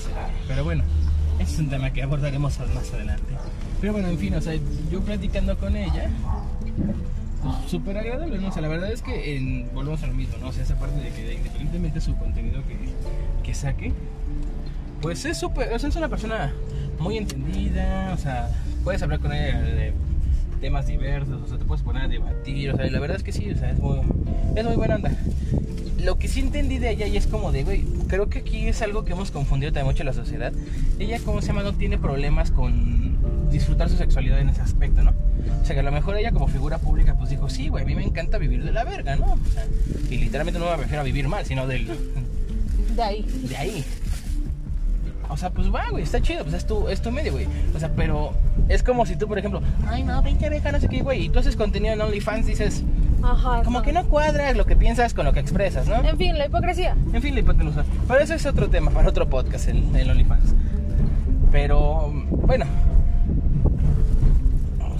[0.48, 0.84] pero bueno,
[1.40, 3.34] ese es un tema que abordaremos más adelante.
[3.86, 4.56] Pero bueno, en fin, o sea,
[4.92, 6.10] yo platicando con ella,
[7.44, 8.48] pues, súper agradable, ¿no?
[8.48, 10.48] O sea, la verdad es que volvemos a lo mismo, ¿no?
[10.48, 12.78] O sea, esa parte de que independientemente de su contenido que,
[13.44, 13.94] que saque,
[15.04, 16.52] pues es súper, o sea, es una persona
[16.98, 18.50] muy entendida, o sea,
[18.84, 19.94] puedes hablar con ella de
[20.62, 23.34] temas diversos, o sea, te puedes poner a debatir, o sea, la verdad es que
[23.34, 24.00] sí, o sea, es muy,
[24.56, 25.12] es muy buena onda.
[26.00, 28.82] Lo que sí entendí de ella y es como de, güey, creo que aquí es
[28.82, 30.54] algo que hemos confundido también mucho la sociedad.
[30.98, 33.15] Ella, como se llama, no tiene problemas con
[33.56, 35.12] disfrutar su sexualidad en ese aspecto, ¿no?
[35.62, 37.88] O sea, que a lo mejor ella como figura pública pues dijo, sí, güey, a
[37.88, 39.26] mí me encanta vivir de la verga, ¿no?
[39.34, 39.66] O sea,
[40.10, 41.88] y literalmente no me refiero a vivir mal, sino del,
[42.96, 43.26] De ahí.
[43.50, 43.86] de ahí.
[45.28, 47.48] O sea, pues va, güey, está chido, pues es tu, es tu medio, güey.
[47.76, 48.34] O sea, pero
[48.70, 51.30] es como si tú, por ejemplo, ay, no, pinche vieja, no sé qué, güey, y
[51.30, 52.84] tú haces contenido en OnlyFans, dices,
[53.24, 53.64] Ajá.
[53.64, 53.86] como ajá.
[53.86, 56.04] que no cuadra lo que piensas con lo que expresas, ¿no?
[56.04, 56.96] En fin, la hipocresía.
[57.12, 57.84] En fin, la hipotenusa.
[58.08, 60.54] Pero eso es otro tema, para otro podcast, el, el OnlyFans.
[61.52, 62.66] Pero, bueno.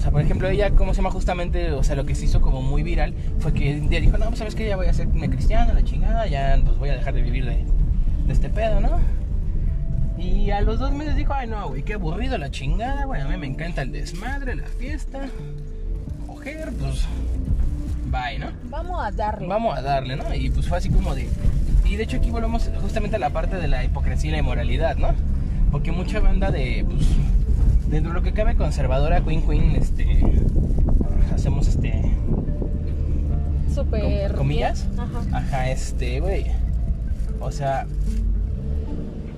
[0.06, 1.72] Sea, por ejemplo, ella, ¿cómo se llama justamente?
[1.72, 4.26] O sea, lo que se hizo como muy viral fue que un día dijo, no,
[4.26, 7.12] pues sabes que ya voy a hacerme cristiana, la chingada, ya pues voy a dejar
[7.12, 7.64] de vivir de,
[8.24, 9.00] de este pedo, ¿no?
[10.16, 13.26] Y a los dos meses dijo, ay no, güey, qué aburrido la chingada, güey, a
[13.26, 15.26] mí me encanta el desmadre, la fiesta,
[16.24, 17.04] coger, pues,
[18.04, 18.52] bye, ¿no?
[18.70, 19.48] Vamos a darle.
[19.48, 20.32] vamos a darle, ¿no?
[20.32, 21.28] Y pues fue así como de...
[21.84, 24.98] Y de hecho aquí volvemos justamente a la parte de la hipocresía y la inmoralidad,
[24.98, 25.16] ¿no?
[25.72, 27.08] Porque mucha banda de, pues,
[27.88, 30.06] dentro de lo que cabe conservadora, Queen Queen, este...
[31.34, 32.02] Hacemos este...
[33.74, 34.28] Súper.
[34.30, 34.86] com- comillas.
[34.98, 35.38] Ajá.
[35.38, 36.46] Ajá, este, güey.
[37.40, 37.86] O sea...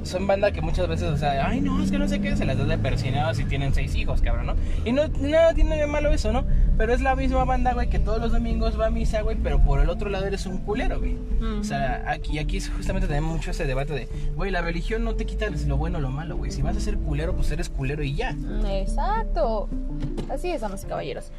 [0.05, 2.47] Son banda que muchas veces, o sea, ay no, es que no sé qué, se
[2.47, 4.55] las da de persinados y tienen seis hijos, cabrón, ¿no?
[4.87, 6.45] Y no, nada tiene de malo eso, ¿no?
[6.79, 9.61] Pero es la misma banda, güey, que todos los domingos va a misa, güey, pero
[9.61, 11.19] por el otro lado eres un culero, güey.
[11.61, 15.17] O sea, aquí, aquí es justamente tenemos mucho ese debate de, güey, la religión no
[15.17, 16.53] te quita lo bueno o lo malo, güey.
[16.53, 18.35] Si vas a ser culero, pues eres culero y ya.
[18.71, 19.69] Exacto.
[20.31, 21.33] Así es, damas y caballeros.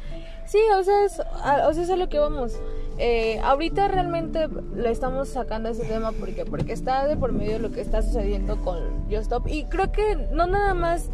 [0.46, 2.60] Sí, o sea, es, o sea, es a lo que vamos.
[3.02, 7.70] Eh, ahorita realmente le estamos sacando ese tema porque porque está de por medio lo
[7.72, 11.08] que está sucediendo con Just Stop y creo que no nada más,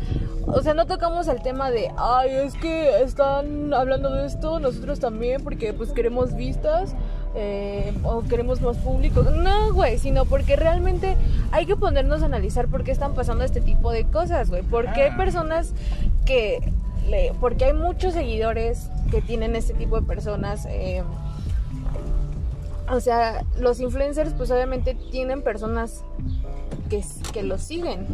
[0.49, 4.99] o sea, no tocamos el tema de, ay, es que están hablando de esto, nosotros
[4.99, 6.97] también porque pues queremos vistas
[7.37, 9.23] eh, o queremos más público.
[9.23, 11.17] No, güey, sino porque realmente
[11.53, 14.63] hay que ponernos a analizar por qué están pasando este tipo de cosas, güey.
[14.63, 15.17] Porque hay Ah.
[15.17, 15.73] personas
[16.25, 16.73] que...
[17.09, 20.67] Le, porque hay muchos seguidores que tienen este tipo de personas.
[20.69, 21.05] eh,
[22.89, 26.05] o sea, los influencers pues obviamente tienen personas
[26.89, 28.07] que, que los siguen,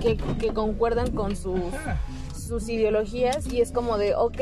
[0.00, 1.60] que, que concuerdan con sus,
[2.36, 4.40] sus ideologías y es como de, ok,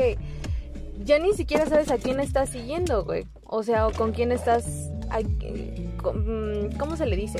[1.03, 3.25] ya ni siquiera sabes a quién estás siguiendo, güey.
[3.45, 4.89] O sea, o con quién estás...
[5.09, 5.19] a-
[6.01, 7.39] con- mm, ¿Cómo se le dice?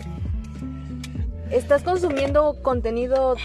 [1.51, 3.35] Estás consumiendo contenido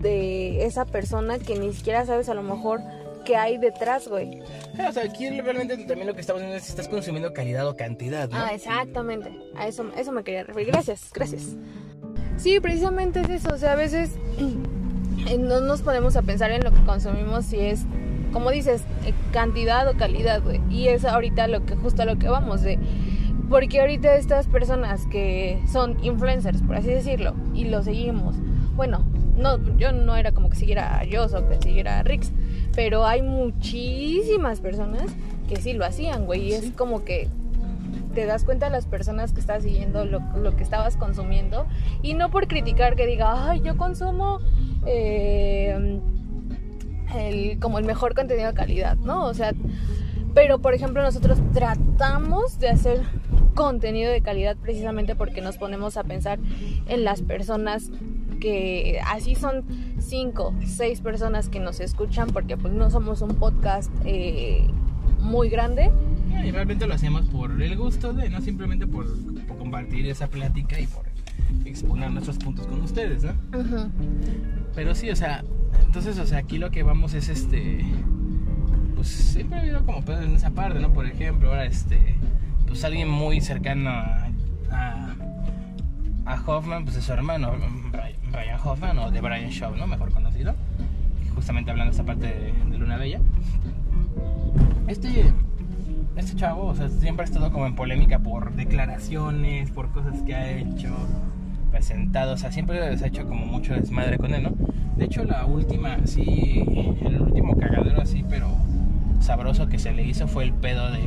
[0.00, 2.80] de esa persona que ni siquiera sabes a lo mejor
[3.24, 4.40] qué hay detrás, güey.
[4.88, 7.76] O sea, aquí realmente también lo que estamos viendo es si estás consumiendo calidad o
[7.76, 8.36] cantidad, ¿no?
[8.36, 9.32] Ah, exactamente.
[9.56, 10.68] A eso, eso me quería referir.
[10.68, 11.56] Gracias, gracias.
[12.36, 13.54] Sí, precisamente es eso.
[13.54, 14.12] O sea, a veces
[15.28, 17.82] eh, no nos ponemos a pensar en lo que consumimos si es,
[18.32, 20.60] como dices, eh, cantidad o calidad, güey.
[20.70, 22.78] Y es ahorita lo que, justo a lo que vamos de...
[23.48, 28.36] Porque ahorita estas personas que son influencers, por así decirlo, y lo seguimos.
[28.74, 29.04] Bueno,
[29.36, 32.32] no, yo no era como que siguiera a Joss o que siguiera a Rix,
[32.74, 35.10] pero hay muchísimas personas
[35.48, 36.48] que sí lo hacían, güey.
[36.48, 37.28] Y es como que
[38.14, 41.66] te das cuenta de las personas que estás siguiendo, lo, lo que estabas consumiendo.
[42.02, 44.40] Y no por criticar que diga, ay, yo consumo
[44.86, 46.00] eh,
[47.14, 49.24] el, como el mejor contenido de calidad, ¿no?
[49.24, 49.52] O sea,
[50.34, 53.02] pero por ejemplo nosotros tratamos de hacer
[53.54, 56.38] contenido de calidad precisamente porque nos ponemos a pensar
[56.88, 57.90] en las personas
[58.44, 59.64] que así son
[59.98, 64.66] cinco, seis personas que nos escuchan porque pues no somos un podcast eh,
[65.20, 65.90] muy grande.
[66.44, 69.06] Y realmente lo hacemos por el gusto de, no simplemente por,
[69.46, 71.06] por compartir esa plática y por
[71.64, 73.32] exponer nuestros puntos con ustedes, ¿no?
[74.74, 75.42] Pero sí, o sea,
[75.86, 77.82] entonces, o sea, aquí lo que vamos es este.
[78.94, 80.92] Pues siempre ha habido como pedos en esa parte, ¿no?
[80.92, 82.16] Por ejemplo, ahora este.
[82.66, 84.28] Pues alguien muy cercano a.
[84.70, 85.16] a,
[86.26, 87.54] a Hoffman, pues es su hermano,
[88.34, 89.86] Brian, Hoffman, o de Brian Shaw, ¿no?
[89.86, 90.54] Mejor conocido.
[91.34, 93.20] Justamente hablando de esa parte de, de Luna Bella.
[94.88, 95.32] Este.
[96.16, 100.32] Este chavo, o sea, siempre ha estado como en polémica por declaraciones, por cosas que
[100.32, 100.94] ha hecho,
[101.72, 104.52] presentado, o sea, siempre se ha hecho como mucho desmadre con él, ¿no?
[104.96, 106.64] De hecho, la última, sí,
[107.04, 108.48] el último cagadero así, pero
[109.18, 111.02] sabroso que se le hizo fue el pedo de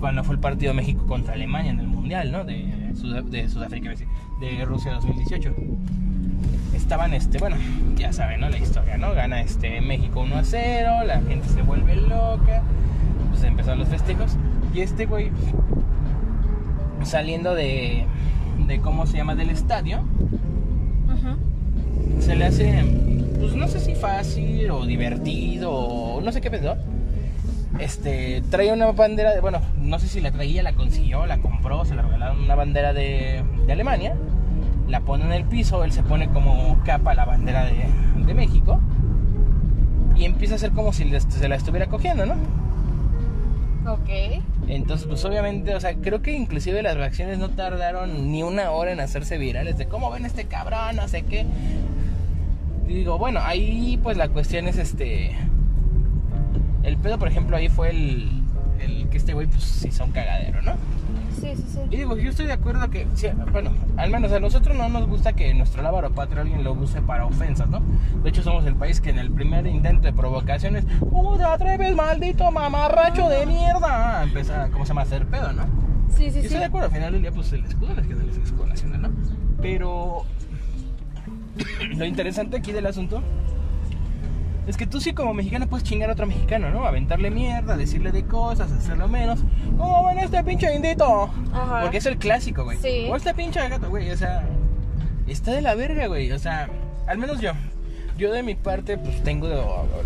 [0.00, 2.44] cuando fue el partido México contra Alemania en el Mundial, ¿no?
[2.44, 2.64] De,
[3.30, 3.94] de Sudáfrica,
[4.40, 5.54] de Rusia 2018.
[6.74, 7.56] Estaban, este, bueno,
[7.96, 8.48] ya saben, ¿no?
[8.48, 9.12] La historia, ¿no?
[9.12, 12.62] Gana este México 1 a 0, la gente se vuelve loca,
[13.30, 14.36] pues empezaron los festejos,
[14.72, 15.30] y este güey
[17.02, 18.06] saliendo de,
[18.66, 19.34] de ¿cómo se llama?
[19.34, 20.04] Del estadio,
[22.20, 22.84] se le hace,
[23.38, 26.76] pues no sé si fácil o divertido o no sé qué pensó.
[27.78, 31.84] Este, trae una bandera, de, bueno, no sé si la traía, la consiguió, la compró,
[31.84, 34.16] se la regalaron una bandera de, de Alemania.
[34.88, 37.86] La pone en el piso, él se pone como capa la bandera de,
[38.24, 38.80] de México.
[40.14, 42.34] Y empieza a hacer como si se la estuviera cogiendo, ¿no?
[43.86, 44.42] Ok.
[44.66, 48.92] Entonces, pues obviamente, o sea, creo que inclusive las reacciones no tardaron ni una hora
[48.92, 51.46] en hacerse virales de cómo ven este cabrón, no sé qué.
[52.88, 55.36] Y digo, bueno, ahí pues la cuestión es este.
[56.82, 58.42] El pedo, por ejemplo, ahí fue el,
[58.80, 60.72] el que este güey, pues sí son cagadero, ¿no?
[61.54, 61.80] Sí, sí, sí.
[61.90, 65.06] Y digo, yo estoy de acuerdo que, sí, bueno, al menos a nosotros no nos
[65.06, 67.80] gusta que nuestro lábaro patrio alguien lo use para ofensas, ¿no?
[68.22, 71.94] De hecho, somos el país que en el primer intento de provocaciones, ¿cómo te atreves,
[71.94, 74.24] maldito mamarracho de mierda?
[74.24, 75.02] Empieza, ¿cómo se llama?
[75.02, 75.64] A hacer pedo, ¿no?
[76.08, 76.46] Sí, sí, Y sí.
[76.46, 79.02] estoy de acuerdo, al final del día, pues el escudo les queda el escudo nacional,
[79.02, 79.10] ¿no?
[79.62, 80.24] Pero
[81.96, 83.22] lo interesante aquí del asunto
[84.66, 86.84] es que tú sí como mexicano puedes chingar a otro mexicano, ¿no?
[86.84, 89.40] Aventarle mierda, decirle de cosas, hacerlo menos.
[89.78, 91.30] ¿Cómo ven este pinche indito?
[91.52, 91.82] Ajá.
[91.82, 92.78] Porque es el clásico, güey.
[92.78, 93.06] Sí.
[93.08, 94.10] O este pinche gato, güey.
[94.10, 94.44] O sea,
[95.28, 96.32] está de la verga, güey.
[96.32, 96.68] O sea,
[97.06, 97.52] al menos yo.
[98.18, 99.48] Yo de mi parte, pues tengo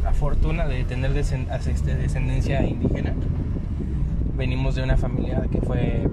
[0.03, 3.15] la fortuna de tener este, descendencia indígena.
[4.37, 6.07] Venimos de una familia que fue.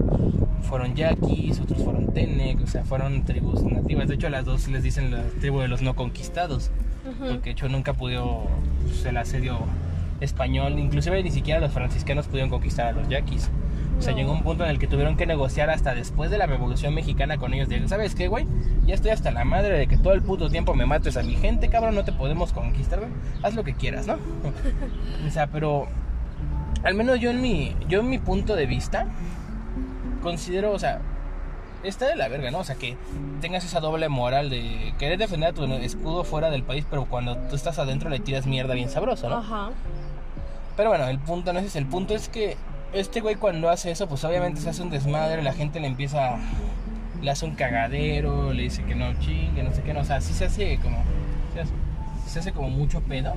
[0.62, 4.08] Fueron yaquis, otros fueron tenec, o sea, fueron tribus nativas.
[4.08, 6.70] De hecho, a las dos les dicen la tribu de los no conquistados
[7.06, 7.28] Ujú.
[7.28, 8.46] porque de hecho nunca pudo
[8.86, 9.58] pues, el asedio
[10.20, 13.50] español, inclusive ni siquiera los franciscanos pudieron conquistar a los yaquis.
[13.98, 14.18] O sea, No.
[14.18, 17.36] llegó un punto en el que tuvieron que negociar hasta después de la Revolución Mexicana
[17.36, 17.68] con ellos.
[17.68, 18.46] De, ¿sabes qué, güey?
[18.86, 21.34] Ya estoy hasta la madre de que todo el puto tiempo me mates a mi
[21.34, 21.94] gente, cabrón.
[21.96, 23.10] No te podemos conquistar, güey.
[23.42, 24.14] Haz lo que quieras, ¿no?
[25.26, 25.86] o sea, pero
[26.84, 29.06] al menos yo en mi, yo en mi punto de vista
[30.22, 31.00] considero, o sea,
[31.82, 32.58] está de la verga, ¿no?
[32.58, 32.96] O sea, que
[33.40, 37.36] tengas esa doble moral de querer defender a tu escudo fuera del país, pero cuando
[37.36, 39.36] tú estás adentro le tiras mierda bien sabroso, ¿no?
[39.38, 39.70] Ajá.
[40.76, 41.78] Pero bueno, el punto no es ese.
[41.78, 42.56] El punto es que
[42.92, 46.36] este güey cuando hace eso, pues obviamente se hace un desmadre, la gente le empieza...
[47.20, 50.00] Le hace un cagadero, le dice que no chingue, no sé qué, no.
[50.00, 51.02] O sea, sí se hace como...
[51.52, 51.72] Se hace,
[52.28, 53.34] se hace como mucho pedo.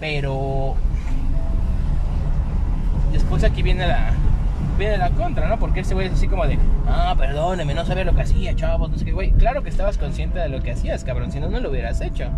[0.00, 0.76] Pero...
[3.12, 4.14] Después aquí viene la...
[4.78, 5.58] Viene la contra, ¿no?
[5.58, 6.58] Porque este güey es así como de...
[6.86, 9.32] Ah, perdóneme, no sabía lo que hacía, chavos, no sé qué, güey.
[9.32, 11.32] Claro que estabas consciente de lo que hacías, cabrón.
[11.32, 12.30] Si no, no lo hubieras hecho.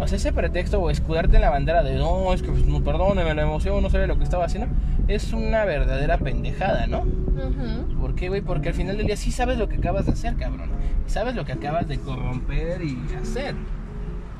[0.00, 2.82] O sea, ese pretexto o escudarte en la bandera de no, es que pues, no,
[2.82, 4.68] perdóneme la emoción, no sabía lo que estaba haciendo,
[5.08, 7.00] es una verdadera pendejada, ¿no?
[7.00, 8.00] Ujú.
[8.00, 8.40] ¿Por qué, güey?
[8.40, 10.70] Porque al final del día sí sabes lo que acabas de hacer, cabrón.
[11.06, 13.54] Sabes lo que acabas de corromper y hacer.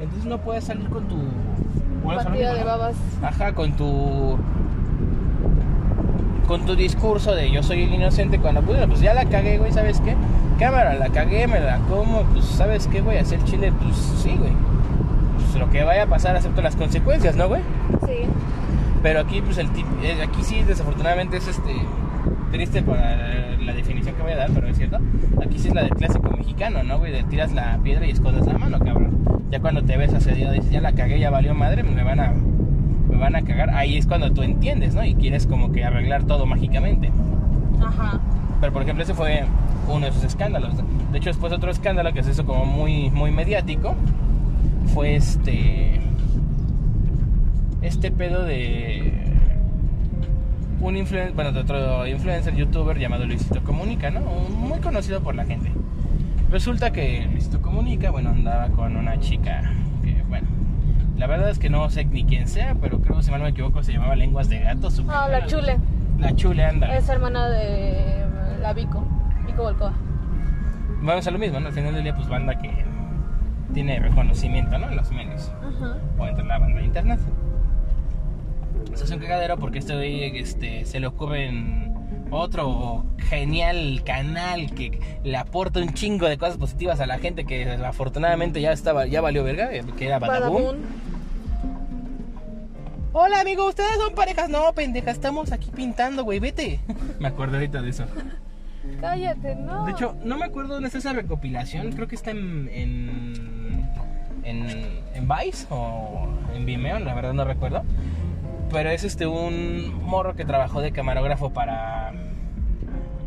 [0.00, 1.18] Entonces no puedes salir con tu.
[3.22, 4.38] Ajá, con tu.
[6.50, 9.70] Con tu discurso de yo soy el inocente cuando pues, pues ya la cagué, güey,
[9.70, 10.16] ¿sabes qué?
[10.58, 13.18] Cámara, la cagué, me la como, pues ¿sabes qué, güey?
[13.18, 14.50] Hacer chile, pues sí, güey.
[15.36, 17.62] Pues lo que vaya a pasar, acepto las consecuencias, ¿no, güey?
[18.04, 18.26] Sí.
[19.00, 21.72] Pero aquí, pues el tip, eh, aquí sí, desafortunadamente es este
[22.50, 24.98] triste para la, definición que voy a dar, pero es cierto.
[25.40, 27.12] Aquí sí es la del clásico mexicano, ¿no, güey?
[27.12, 29.44] De tiras la piedra y escondes la mano, cabrón.
[29.52, 32.34] Ya cuando te ves asediado dices, ya la cagué, ya valió madre, me van a
[33.20, 33.70] van a cagar.
[33.70, 35.04] Ahí es cuando tú entiendes, ¿no?
[35.04, 37.12] Y quieres como que arreglar todo mágicamente.
[37.80, 38.20] Ajá.
[38.61, 39.44] Pero por ejemplo ese fue
[39.88, 40.74] uno de esos escándalos.
[41.12, 43.94] De hecho después otro escándalo que se hizo como muy, muy mediático
[44.92, 46.00] fue este...
[47.83, 49.14] Este pedo de
[50.80, 54.20] un influencer, bueno, de otro influencer youtuber llamado Luisito Comunica, ¿no?
[54.20, 55.70] Muy conocido por la gente.
[56.50, 59.72] Resulta que Luisito Comunica, bueno, andaba con una chica
[61.20, 63.50] la verdad es que no sé ni quién sea, pero creo, si mal no me
[63.50, 64.90] equivoco, se llamaba Lenguas de Gato.
[64.90, 65.76] su- Ah, la Chule.
[66.18, 66.96] La Chule, anda.
[66.96, 68.24] Es hermana de
[68.62, 69.04] la Vico.
[69.46, 69.92] Vico Volcova.
[71.02, 71.68] Vamos a lo mismo, ¿no?
[71.68, 72.70] Al final del día, pues banda que
[73.74, 74.88] tiene reconocimiento, ¿no?
[74.88, 75.52] En los medios.
[75.61, 75.96] Ajá.
[76.18, 77.20] o entre la banda de internet.
[78.92, 81.94] Eso es un cagadero porque este este, se le ocurre en
[82.30, 87.70] otro genial canal que le aporta un chingo de cosas positivas a la gente que
[87.85, 90.62] afortunadamente ya estaba ya valió verga, eh, que era Badaboom.
[90.64, 91.09] Badabun.
[93.12, 94.48] Hola amigo, ustedes son parejas.
[94.48, 96.78] No, pendeja, estamos aquí pintando, güey, vete.
[97.18, 98.04] Me acuerdo ahorita de eso.
[99.00, 99.84] Cállate, no.
[99.84, 101.92] De hecho, no me acuerdo dónde está esa recopilación.
[101.92, 102.68] Creo que está en.
[102.72, 103.90] en.
[104.44, 107.82] en, en Vice o en Vimeo, la verdad no recuerdo.
[108.70, 112.12] Pero es este un morro que trabajó de camarógrafo para.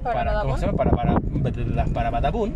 [0.02, 0.78] ¿Para ¿Cómo se llama?
[0.78, 2.56] Para, para, para Badabun.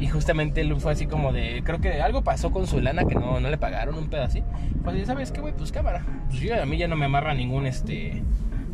[0.00, 1.62] Y justamente él fue así como de.
[1.62, 4.42] Creo que algo pasó con su lana que no, no le pagaron un pedo así.
[4.82, 5.52] Pues así, ¿sabes qué, güey?
[5.54, 6.04] Pues cámara.
[6.28, 8.22] Pues yo, a mí ya no me amarra ningún este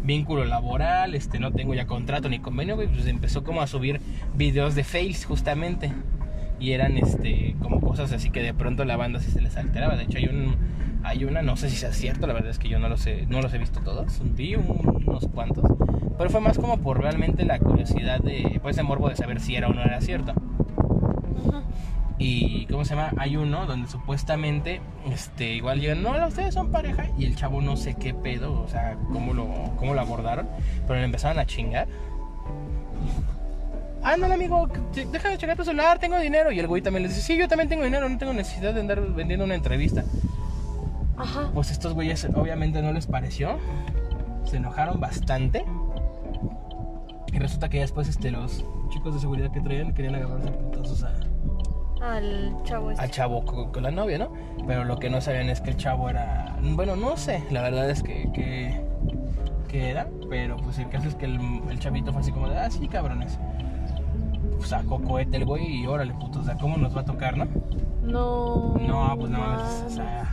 [0.05, 2.87] vínculo laboral, este no tengo ya contrato ni convenio, güey.
[2.87, 4.01] Pues empezó como a subir
[4.37, 5.93] videos de fails justamente.
[6.61, 9.97] Y eran este como cosas así que de pronto la banda sí se les alteraba.
[9.97, 10.55] De hecho hay un
[11.03, 13.27] hay una, no sé si sea cierto, la verdad es que yo no los he,
[13.27, 14.21] no los he visto todos.
[14.35, 15.65] Vi un- unos cuantos.
[16.19, 19.55] Pero fue más como por realmente la curiosidad de, pues, ese morbo de saber si
[19.55, 20.33] era o no era cierto.
[22.19, 23.13] Y, ¿cómo se llama?
[23.19, 27.11] Hay uno donde supuestamente, este, igual llegan, no, ustedes son pareja.
[27.19, 30.49] Y el chavo no sé qué pedo, o sea, cómo lo, cómo lo abordaron.
[30.87, 31.87] Pero le empezaron a chingar.
[34.03, 36.53] Ándale, amigo, deja de checar tu celular, tengo dinero.
[36.53, 38.81] Y el güey también les dice, sí, yo también tengo dinero, no tengo necesidad de
[38.81, 40.05] andar vendiendo una entrevista.
[41.19, 41.51] Ajá.
[41.53, 43.59] Pues estos güeyes obviamente no les pareció.
[44.45, 45.65] Se enojaron bastante.
[47.33, 50.53] Y resulta que ya después este, los chicos de seguridad que traían querían agarrarse a
[50.53, 51.13] putazos a,
[52.01, 53.03] Al chavo este.
[53.03, 54.31] al chavo con, con la novia, ¿no?
[54.67, 56.57] Pero lo que no sabían es que el chavo era...
[56.63, 58.31] Bueno, no sé, la verdad es que...
[58.33, 58.81] que,
[59.69, 62.59] que era, pero pues el caso es que el, el chavito fue así como de,
[62.59, 63.39] ah, sí, cabrones.
[64.65, 67.47] Sacó cohete el güey y órale, puto, o sea, ¿cómo nos va a tocar, no?
[68.03, 68.75] No.
[68.81, 70.33] No, pues no mames, o sea,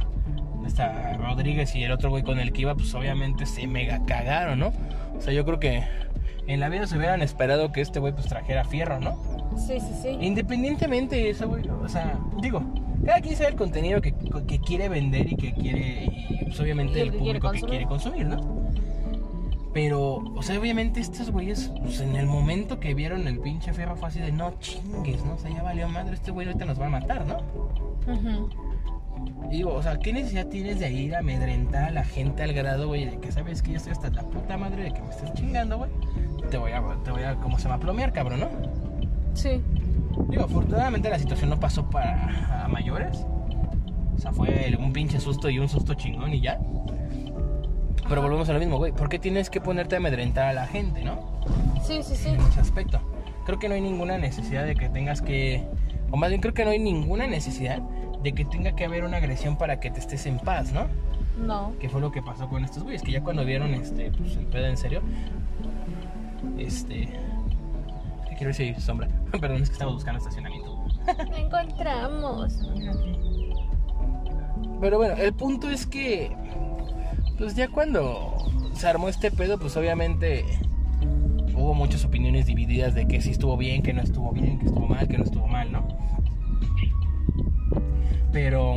[0.65, 4.59] esta Rodríguez y el otro güey con el que iba, pues obviamente se mega cagaron,
[4.59, 4.71] ¿no?
[5.15, 5.83] O sea, yo creo que
[6.47, 9.19] en la vida se hubieran esperado que este güey pues trajera fierro, ¿no?
[9.57, 10.09] Sí, sí, sí.
[10.19, 12.61] Independientemente de eso, güey, o sea, digo,
[13.05, 14.13] cada quien sabe el contenido que,
[14.47, 17.65] que quiere vender y que quiere, y pues obviamente Y el el que quiere público
[17.65, 18.63] que quiere consumir, ¿no?
[19.73, 23.95] Pero, o sea, obviamente estos güeyes, pues en el momento que vieron el pinche fierro
[23.95, 25.33] fue así de no chingues, ¿no?
[25.33, 27.37] O sea, ya valió madre, este güey ahorita nos va a matar, ¿no?
[29.49, 32.53] Y digo, o sea, ¿qué necesidad tienes de ir a amedrentar a la gente al
[32.53, 35.09] grado, güey, de que sabes que yo estoy hasta la puta madre de que me
[35.09, 35.91] estés chingando, güey?
[36.51, 37.79] Te voy a, te voy a, ¿cómo se llama?
[37.79, 38.49] Plomear, cabrón, ¿no?
[39.33, 39.61] Sí.
[40.29, 43.25] Digo, afortunadamente la situación no pasó para a mayores.
[44.15, 46.59] O sea, fue un pinche susto y un susto chingón y ya.
[48.07, 48.91] Pero volvemos a lo mismo, güey.
[48.91, 51.19] ¿Por qué tienes que ponerte a amedrentar a la gente, no?
[51.81, 52.29] Sí, sí, sí.
[52.29, 52.99] En ese aspecto.
[53.45, 55.65] Creo que no hay ninguna necesidad de que tengas que...
[56.11, 57.81] O más bien creo que no hay ninguna necesidad
[58.21, 60.87] de que tenga que haber una agresión para que te estés en paz, ¿no?
[61.35, 61.73] No.
[61.79, 64.45] que fue lo que pasó con estos güeyes, que ya cuando vieron este, pues, el
[64.45, 65.01] pedo en serio,
[66.59, 67.09] este...
[68.35, 69.07] Quiero ver si sombra.
[69.31, 70.85] Perdón, es que estamos buscando estacionamiento.
[71.35, 72.59] Encontramos.
[74.81, 76.35] Pero bueno, el punto es que,
[77.37, 78.35] pues ya cuando
[78.73, 80.45] se armó este pedo, pues obviamente
[81.55, 84.87] hubo muchas opiniones divididas de que si estuvo bien, que no estuvo bien, que estuvo
[84.87, 85.87] mal, que no estuvo mal, ¿no?
[88.31, 88.75] Pero,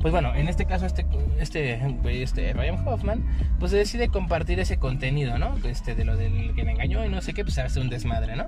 [0.00, 1.06] pues bueno, en este caso este,
[1.38, 1.80] este,
[2.22, 3.24] este Ryan Hoffman,
[3.58, 5.56] pues decide compartir ese contenido, ¿no?
[5.64, 8.36] Este, de lo del que me engañó y no sé qué, pues hace un desmadre,
[8.36, 8.46] ¿no?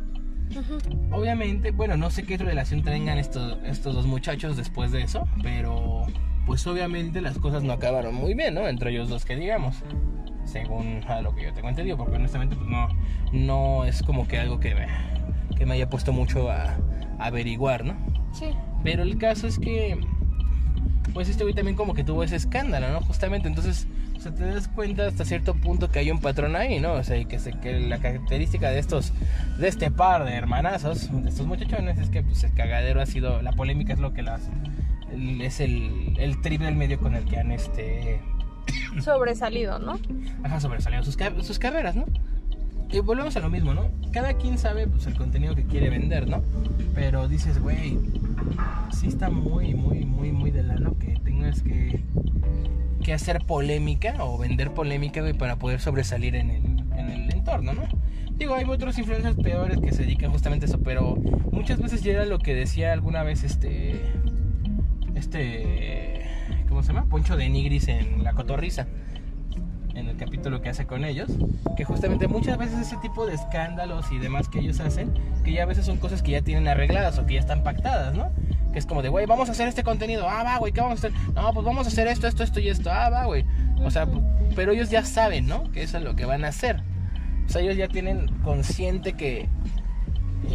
[1.10, 6.02] Obviamente, bueno, no sé qué relación tengan estos, estos dos muchachos después de eso, pero
[6.46, 8.68] pues obviamente las cosas no acabaron muy bien, ¿no?
[8.68, 9.76] Entre ellos dos que digamos,
[10.44, 12.88] según a lo que yo tengo entendido, porque honestamente pues no,
[13.32, 14.86] no es como que algo que me,
[15.56, 16.76] que me haya puesto mucho a,
[17.18, 17.96] a averiguar, ¿no?
[18.32, 18.46] Sí.
[18.82, 19.98] Pero el caso es que,
[21.12, 23.00] pues este güey también como que tuvo ese escándalo, ¿no?
[23.00, 23.86] Justamente, entonces,
[24.16, 26.94] o sea, te das cuenta hasta cierto punto que hay un patrón ahí, ¿no?
[26.94, 29.12] O sea, y que, se, que la característica de estos,
[29.58, 33.42] de este par de hermanazos, de estos muchachones, es que pues el cagadero ha sido,
[33.42, 34.42] la polémica es lo que las,
[35.40, 38.20] es el, el trip del medio con el que han, este,
[39.02, 39.98] Sobresalido, ¿no?
[40.44, 42.06] ajá, sobresalido sus, sus carreras, ¿no?
[42.92, 43.90] Y volvemos a lo mismo, ¿no?
[44.12, 46.42] Cada quien sabe pues, el contenido que quiere vender, ¿no?
[46.94, 47.98] Pero dices, güey,
[48.92, 52.02] sí está muy, muy, muy, muy de lano que tengas que,
[53.02, 56.64] que hacer polémica o vender polémica, güey, para poder sobresalir en el,
[56.98, 57.82] en el entorno, ¿no?
[58.32, 61.16] Digo, hay otros influencers peores que se dedican justamente a eso, pero
[61.50, 64.00] muchas veces ya era lo que decía alguna vez este.
[65.14, 66.22] Este.
[66.68, 67.08] ¿Cómo se llama?
[67.08, 68.88] Poncho de Nigris en La Cotorrisa.
[69.94, 71.30] En el capítulo que hace con ellos.
[71.76, 75.12] Que justamente muchas veces ese tipo de escándalos y demás que ellos hacen,
[75.44, 78.14] que ya a veces son cosas que ya tienen arregladas o que ya están pactadas,
[78.14, 78.30] ¿no?
[78.72, 80.28] Que es como de, güey, vamos a hacer este contenido.
[80.28, 81.18] Ah, va, güey, ¿qué vamos a hacer?
[81.34, 82.90] No, pues vamos a hacer esto, esto, esto y esto.
[82.90, 83.44] Ah, va, güey.
[83.84, 84.06] O sea,
[84.56, 85.70] pero ellos ya saben, ¿no?
[85.72, 86.82] Que eso es lo que van a hacer.
[87.46, 89.48] O sea, ellos ya tienen consciente que,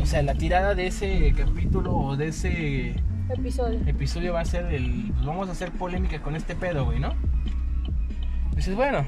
[0.01, 2.95] o sea, la tirada de ese capítulo o de ese
[3.29, 3.79] Episodio.
[3.85, 7.13] episodio va a ser el, pues vamos a hacer polémica con este pedo, güey, ¿no?
[8.57, 9.05] Dices, bueno,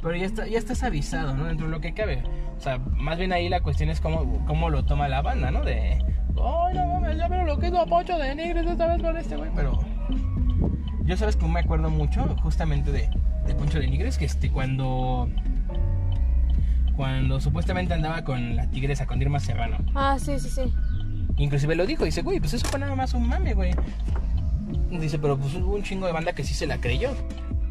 [0.00, 1.46] pero ya, está, ya estás avisado, ¿no?
[1.46, 2.22] Dentro de lo que cabe.
[2.56, 5.62] O sea, más bien ahí la cuestión es cómo, cómo lo toma la banda, ¿no?
[5.62, 9.16] De, ay, no mames, ya veo lo que hizo Poncho de Nigres esta vez con
[9.16, 9.78] este güey, pero...
[11.04, 13.10] Yo sabes que me acuerdo mucho justamente de,
[13.46, 15.28] de Poncho de Nigres, que este, cuando
[16.96, 19.78] cuando supuestamente andaba con la tigresa, con Irma Serrano.
[19.94, 20.72] Ah, sí, sí, sí.
[21.36, 23.72] Inclusive lo dice, güey, pues eso fue nada más un mame, güey.
[24.90, 27.10] Dice, pero pues hubo un chingo de banda que sí se la creyó.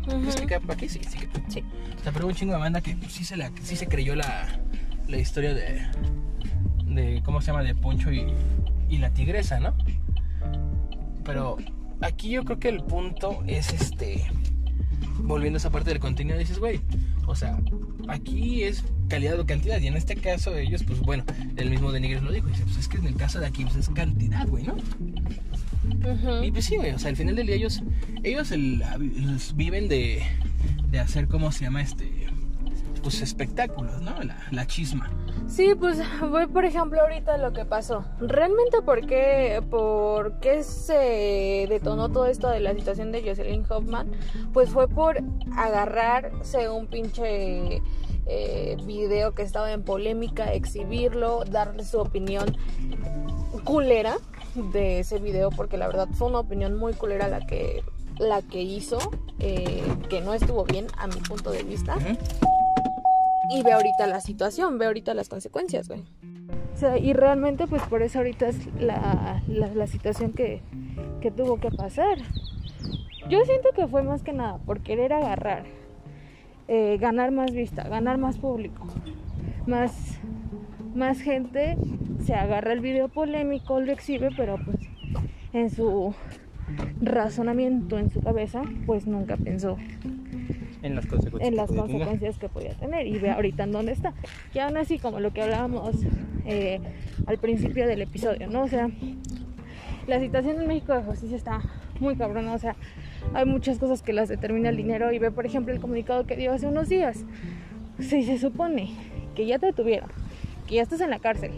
[0.06, 0.90] ¿Crees que para qué?
[0.90, 1.64] Sí, sí que Sí.
[2.00, 3.76] O sea, pero hubo un chingo de banda que pues, sí se la que sí
[3.76, 4.60] se creyó la,
[5.08, 5.82] la historia de
[6.86, 8.26] de cómo se llama de Poncho y,
[8.90, 9.74] y la tigresa, ¿no?
[11.24, 11.58] Pero
[12.02, 14.26] aquí yo creo que el punto es este
[15.20, 16.82] volviendo a esa parte del contenido dices, güey,
[17.26, 17.60] o sea,
[18.08, 21.24] aquí es calidad o cantidad y en este caso ellos pues bueno,
[21.56, 23.64] el mismo de Nigres lo dijo, dice, pues es que en el caso de aquí
[23.64, 24.74] pues es cantidad, güey, ¿no?
[24.74, 26.44] Ujú.
[26.44, 27.82] Y pues sí, güey, o sea, al final del día ellos,
[28.24, 28.84] ellos el-
[29.26, 30.22] los viven de,
[30.92, 31.82] de hacer, ¿cómo se llama?
[31.82, 32.10] Este,
[33.04, 34.24] pues espectáculos, ¿no?
[34.24, 35.12] La, la chisma.
[35.48, 38.06] Sí, pues voy por ejemplo ahorita lo que pasó.
[38.20, 44.10] Realmente por qué, por qué se detonó todo esto de la situación de Jocelyn Hoffman,
[44.54, 45.20] pues fue por
[45.56, 47.82] agarrarse un pinche
[48.26, 52.58] eh, video que estaba en polémica, exhibirlo, darle su opinión
[53.66, 54.16] culera
[54.56, 57.84] de ese video, porque la verdad fue una opinión muy culera la que
[58.20, 59.00] la que hizo,
[59.40, 61.96] eh, que no estuvo bien a mi punto de vista.
[61.98, 62.53] Ujú.
[63.54, 66.04] Y ve ahorita la situación, ve ahorita las consecuencias, güey.
[66.74, 70.62] O sea, y realmente pues por eso ahorita es la, la, situación que,
[71.22, 72.18] que tuvo que pasar.
[73.30, 75.66] Yo siento que fue más que nada por querer agarrar,
[76.68, 78.88] eh, ganar más vista, ganar más público,
[79.68, 80.20] más,
[80.96, 81.78] más gente
[82.26, 84.78] se agarra el video polémico, lo exhibe, pero pues
[85.54, 86.16] en su
[87.02, 89.78] razonamiento, en su cabeza, pues nunca pensó
[90.84, 91.50] En las consecuencias.
[91.50, 92.00] en las que puede tener.
[92.00, 94.14] consecuencias que podía tener y ve ahorita en dónde está.
[94.54, 95.96] Y aún así, como lo que hablábamos
[96.46, 96.80] eh,
[97.26, 98.64] al principio del episodio, ¿no?
[98.64, 98.90] O sea,
[100.08, 101.62] la situación en México de justicia está
[102.00, 102.76] muy cabrona, o sea,
[103.34, 106.36] hay muchas cosas que las determina el dinero y ve, por ejemplo, el comunicado que
[106.36, 107.24] dio hace unos días.
[108.00, 108.90] Si se supone
[109.36, 110.10] que ya te detuvieron,
[110.68, 111.52] que ya estás en la cárcel,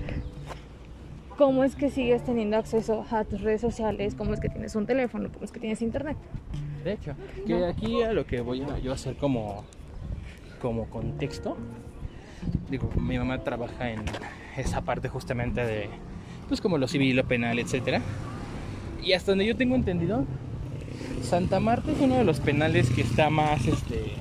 [1.38, 4.16] ¿cómo es que sigues teniendo acceso a tus redes sociales?
[4.16, 5.30] ¿Cómo es que tienes un teléfono?
[5.32, 6.18] ¿Cómo es que tienes internet?
[6.84, 7.16] De hecho,
[7.46, 9.64] que aquí a lo que voy a yo a hacer como,
[10.62, 11.58] como contexto,
[12.70, 14.04] digo, mi mamá trabaja en
[14.56, 15.90] esa parte justamente de,
[16.48, 18.02] pues como lo civil, lo penal, etcétera.
[19.04, 20.26] Y hasta donde yo tengo entendido,
[21.22, 24.14] Santa Marta es uno de los penales que está más, este,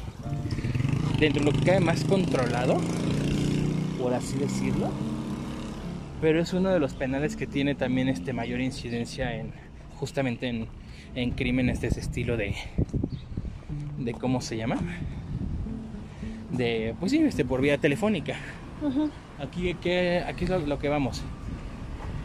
[1.18, 2.76] dentro de lo que cabe más controlado,
[4.00, 4.90] por así decirlo.
[6.20, 9.52] Pero es uno de los penales que tiene también este mayor incidencia en,
[9.96, 10.66] justamente en,
[11.14, 12.54] en crímenes de ese estilo de,
[13.98, 14.76] de cómo se llama,
[16.50, 18.36] de, pues sí, este, por vía telefónica.
[19.38, 21.22] Aquí, ¿qué, aquí es lo, lo que vamos.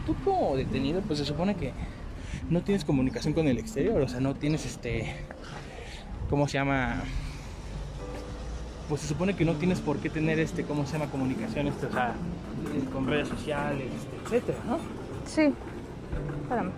[0.06, 1.72] Tú como detenido, pues se supone que
[2.48, 5.14] no tienes comunicación con el exterior, o sea, no tienes este,
[6.28, 7.02] ¿cómo se llama?
[8.90, 11.12] Pues se supone que no tienes por qué tener este, ¿cómo se llama?
[11.12, 12.08] Comunicación, este, o sea,
[12.74, 14.78] eh, con redes sociales, este, etcétera, ¿no?
[15.24, 15.54] Sí.
[16.42, 16.72] Espérame.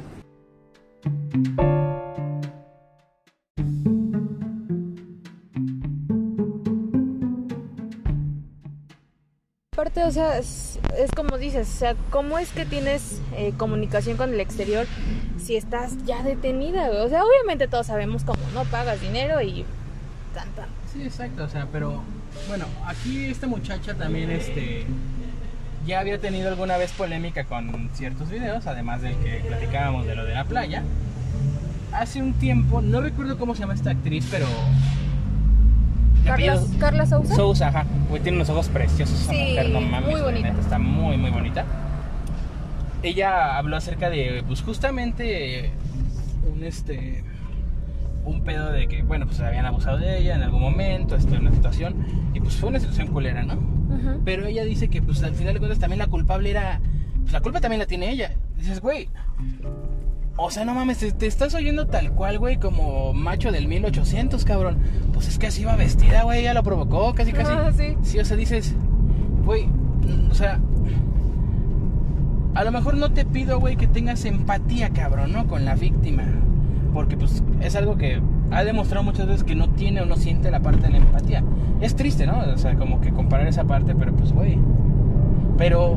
[9.73, 10.79] Aparte, o sea, es,
[11.17, 14.87] como dices, o sea, ¿cómo es que tienes eh, comunicación con el exterior
[15.39, 16.91] si estás ya detenida?
[16.91, 18.65] O sea, obviamente todos sabemos cómo, ¿no?
[18.65, 19.65] Pagas dinero y
[20.35, 20.82] tan, tan.
[20.93, 22.03] Sí, exacto, o sea, pero
[22.49, 24.85] bueno, aquí esta muchacha también este
[25.87, 30.25] ya había tenido alguna vez polémica con ciertos videos, además del que platicábamos de lo
[30.25, 30.83] de la playa.
[31.93, 34.47] Hace un tiempo, no recuerdo cómo se llama esta actriz, pero
[36.25, 37.35] Carla, Carla Sousa.
[37.35, 37.85] Sousa, ajá.
[38.09, 40.11] Güey, tiene unos ojos preciosos esa Sí, mujer, no mames.
[40.11, 40.49] muy bonita.
[40.49, 41.65] neta, está muy, muy bonita.
[43.03, 45.73] Ella habló acerca de, pues justamente,
[46.55, 47.25] un este.
[48.25, 51.53] Un pedo de que, bueno, pues habían abusado de ella en algún momento, este, una
[51.53, 52.31] situación.
[52.35, 53.59] Y pues fue una situación culera, ¿no?
[54.25, 56.81] Pero ella dice que, pues al final de cuentas, también la culpable era.
[57.21, 58.35] Pues la culpa también la tiene ella.
[58.57, 59.09] Dices, güey.
[60.37, 64.45] O sea, no mames, te, te estás oyendo tal cual, güey, como macho del 1800,
[64.45, 64.79] cabrón.
[65.13, 67.53] Pues es que así iba vestida, güey, ella lo provocó, casi, casi.
[67.53, 67.97] Ah, sí.
[68.03, 68.75] Sí, o sea, dices,
[69.45, 69.69] güey,
[70.31, 70.59] o sea,
[72.55, 75.47] a lo mejor no te pido, güey, que tengas empatía, cabrón, ¿no?
[75.47, 76.25] Con la víctima.
[76.93, 78.21] Porque, pues, es algo que
[78.51, 81.43] ha demostrado muchas veces que no tiene o no siente la parte de la empatía.
[81.81, 82.39] Es triste, ¿no?
[82.55, 84.59] O sea, como que comparar esa parte, pero pues, güey.
[85.57, 85.97] Pero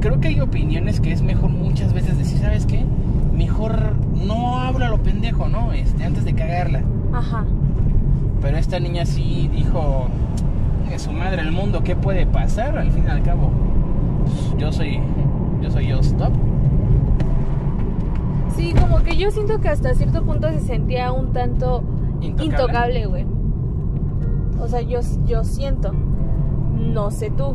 [0.00, 2.84] creo que hay opiniones que es mejor muchas veces decir, ¿sabes qué?
[3.32, 3.94] Mejor
[4.26, 5.72] no hablo a lo pendejo, ¿no?
[5.72, 6.82] Este, antes de cagarla.
[7.12, 7.44] Ajá.
[8.40, 10.08] Pero esta niña sí dijo,
[10.88, 12.76] que su madre el mundo, ¿qué puede pasar?
[12.76, 13.50] Al fin y al cabo,
[14.24, 15.00] pues, yo soy,
[15.62, 16.32] yo soy yo stop.
[18.56, 21.82] Sí, como que yo siento que hasta cierto punto se sentía un tanto
[22.20, 23.06] Intocable.
[23.06, 23.24] güey.
[24.60, 25.92] O sea, yo, yo siento.
[26.78, 27.54] No sé tú.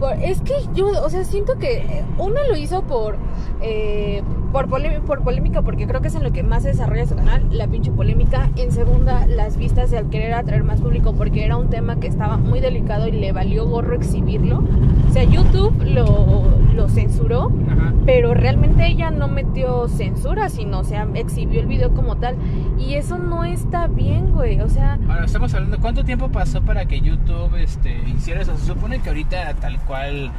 [0.00, 3.16] Por- es que yo, o sea, siento que eh, uno lo hizo por,
[3.60, 4.22] eh,
[4.52, 7.16] por, polé- por polémica, porque creo que es en lo que más se desarrolla su
[7.16, 8.48] canal, la pinche polémica.
[8.56, 12.36] En segunda, las vistas al querer atraer más público, porque era un tema que estaba
[12.36, 14.62] muy delicado y le valió gorro exhibirlo.
[15.08, 16.44] O sea, YouTube lo,
[16.78, 17.92] lo censuró Ajá.
[18.06, 22.36] pero realmente ella no metió censura, sino, o sea, exhibió el video como tal.
[22.78, 24.60] Y eso no está bien, güey.
[24.60, 28.56] O sea, Ahora estamos hablando, ¿cuánto tiempo pasó para que YouTube este, hiciera eso?
[28.56, 30.30] Se supone que ahorita tal cual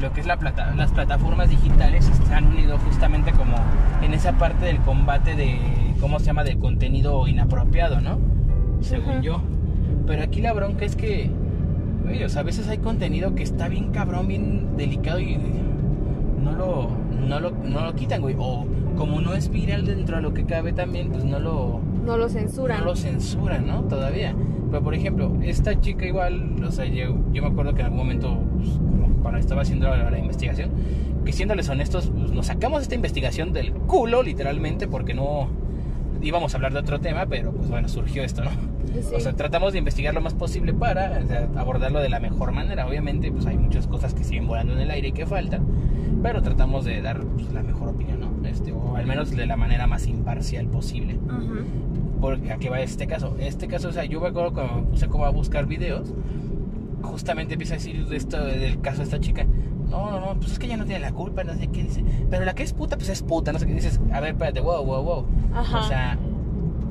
[0.00, 3.54] lo que es la plata, las plataformas digitales se han unido justamente como
[4.02, 5.58] en esa parte del combate de,
[6.00, 6.42] ¿cómo se llama?
[6.42, 8.18] Del contenido inapropiado, ¿no?
[8.80, 9.42] Según yo.
[10.06, 11.30] Pero aquí la bronca es que,
[12.02, 15.38] güey, o sea, a veces hay contenido que está bien cabrón, bien delicado y
[16.42, 16.90] no lo,
[17.26, 18.36] no lo, no lo quitan, güey.
[18.38, 18.66] O
[18.96, 22.28] como no es viral dentro de lo que cabe también, pues no lo no lo
[22.28, 22.80] censuran.
[22.80, 23.82] no lo censuran, ¿no?
[23.82, 24.34] Todavía.
[24.70, 27.98] Pero por ejemplo, esta chica igual, o sea, yo, yo me acuerdo que en algún
[27.98, 28.70] momento, pues,
[29.20, 30.70] cuando estaba haciendo la, la investigación,
[31.24, 35.48] que siéndoles honestos, pues, nos sacamos esta investigación del culo, literalmente, porque no
[36.22, 38.50] íbamos a hablar de otro tema, pero pues bueno, surgió esto, ¿no?
[38.50, 39.14] Sí.
[39.14, 42.52] O sea, tratamos de investigar lo más posible para o sea, abordarlo de la mejor
[42.52, 42.86] manera.
[42.86, 45.64] Obviamente, pues hay muchas cosas que siguen volando en el aire y que faltan,
[46.22, 48.48] pero tratamos de dar pues, la mejor opinión, ¿no?
[48.48, 51.14] Este, o al menos de la manera más imparcial posible.
[51.14, 52.20] Ujú.
[52.20, 53.36] Porque aquí va este caso.
[53.40, 56.12] Este caso, o sea, yo me acuerdo cuando me puse como a buscar videos,
[57.02, 59.46] justamente empieza a decir de esto, del caso de esta chica.
[59.92, 62.02] No, no, no, pues es que ella no tiene la culpa, no sé qué dice.
[62.30, 64.00] Pero la que es puta, pues es puta, no sé qué dices.
[64.12, 65.26] A ver, espérate, wow, wow, wow.
[65.54, 65.80] Ajá.
[65.80, 66.18] O sea,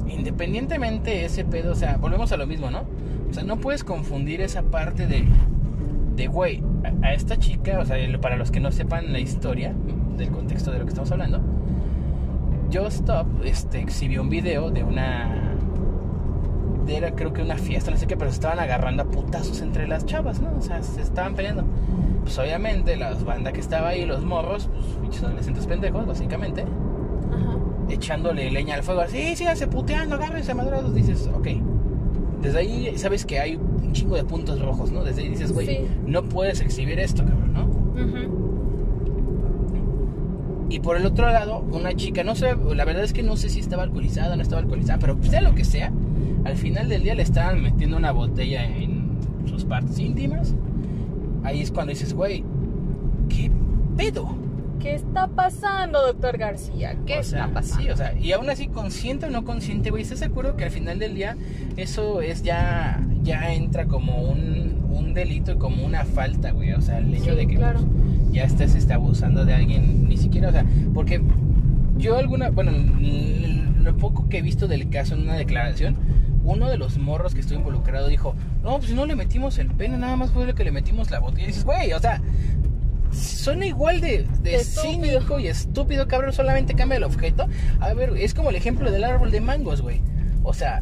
[0.07, 2.83] independientemente de ese pedo, o sea, volvemos a lo mismo, ¿no?
[3.29, 5.25] O sea, no puedes confundir esa parte de,
[6.15, 9.73] de güey, a, a esta chica, o sea, para los que no sepan la historia
[10.17, 11.41] del contexto de lo que estamos hablando,
[12.71, 15.50] Just Stop este, exhibió un video de una.
[16.87, 19.87] Era creo que una fiesta, no sé qué, pero se estaban agarrando a putazos entre
[19.87, 20.49] las chavas, ¿no?
[20.57, 21.63] O sea, se estaban peleando.
[22.23, 24.69] Pues obviamente, la banda que estaba ahí, los morros,
[25.05, 27.57] pues adolescentes pendejos, básicamente, Ajá.
[27.89, 30.93] echándole leña al fuego, así, síganse puteando, agárrense madrazos.
[30.93, 31.47] Dices, ok.
[32.41, 35.03] Desde ahí sabes que hay un chingo de puntos rojos, ¿no?
[35.03, 35.77] Desde ahí dices, güey, Sí.
[36.07, 37.61] no puedes exhibir esto, cabrón, ¿no?
[40.69, 43.49] Y por el otro lado, una chica, no sé, la verdad es que no sé
[43.49, 45.91] si estaba alcoholizada o no estaba alcoholizada, pero sea lo que sea,
[46.43, 49.09] al final del día le estaban metiendo una botella en
[49.45, 50.53] sus partes íntimas.
[51.43, 52.43] Ahí es cuando dices, güey,
[53.29, 53.51] ¿qué
[53.97, 54.35] pedo?
[54.79, 56.97] ¿Qué está pasando, doctor García?
[57.05, 57.83] ¿Qué o sea, está pasando?
[57.83, 60.63] Sí, o sea, y aún así, consciente o no consciente, güey, ¿estás de acuerdo que
[60.63, 61.37] al final del día
[61.77, 66.73] eso es ya, ya entra como un, un delito y como una falta, güey?
[66.73, 67.79] O sea, el hecho Sí, de que claro.
[67.79, 70.65] pues, ya estés este, abusando de alguien, ni siquiera, o sea,
[70.95, 71.21] porque
[71.97, 72.71] yo alguna, bueno,
[73.81, 75.95] lo poco que he visto del caso en una declaración,
[76.43, 79.97] uno de los morros que estuvo involucrado dijo, no, pues no le metimos el pene,
[79.97, 81.43] nada más fue lo que le metimos la botella.
[81.43, 82.21] Y dices, güey, o sea,
[83.11, 87.47] suena igual de, de De cínico y estúpido, cabrón, solamente cambia el objeto.
[87.79, 90.01] A ver, es como el ejemplo del árbol de mangos, güey.
[90.43, 90.81] O sea,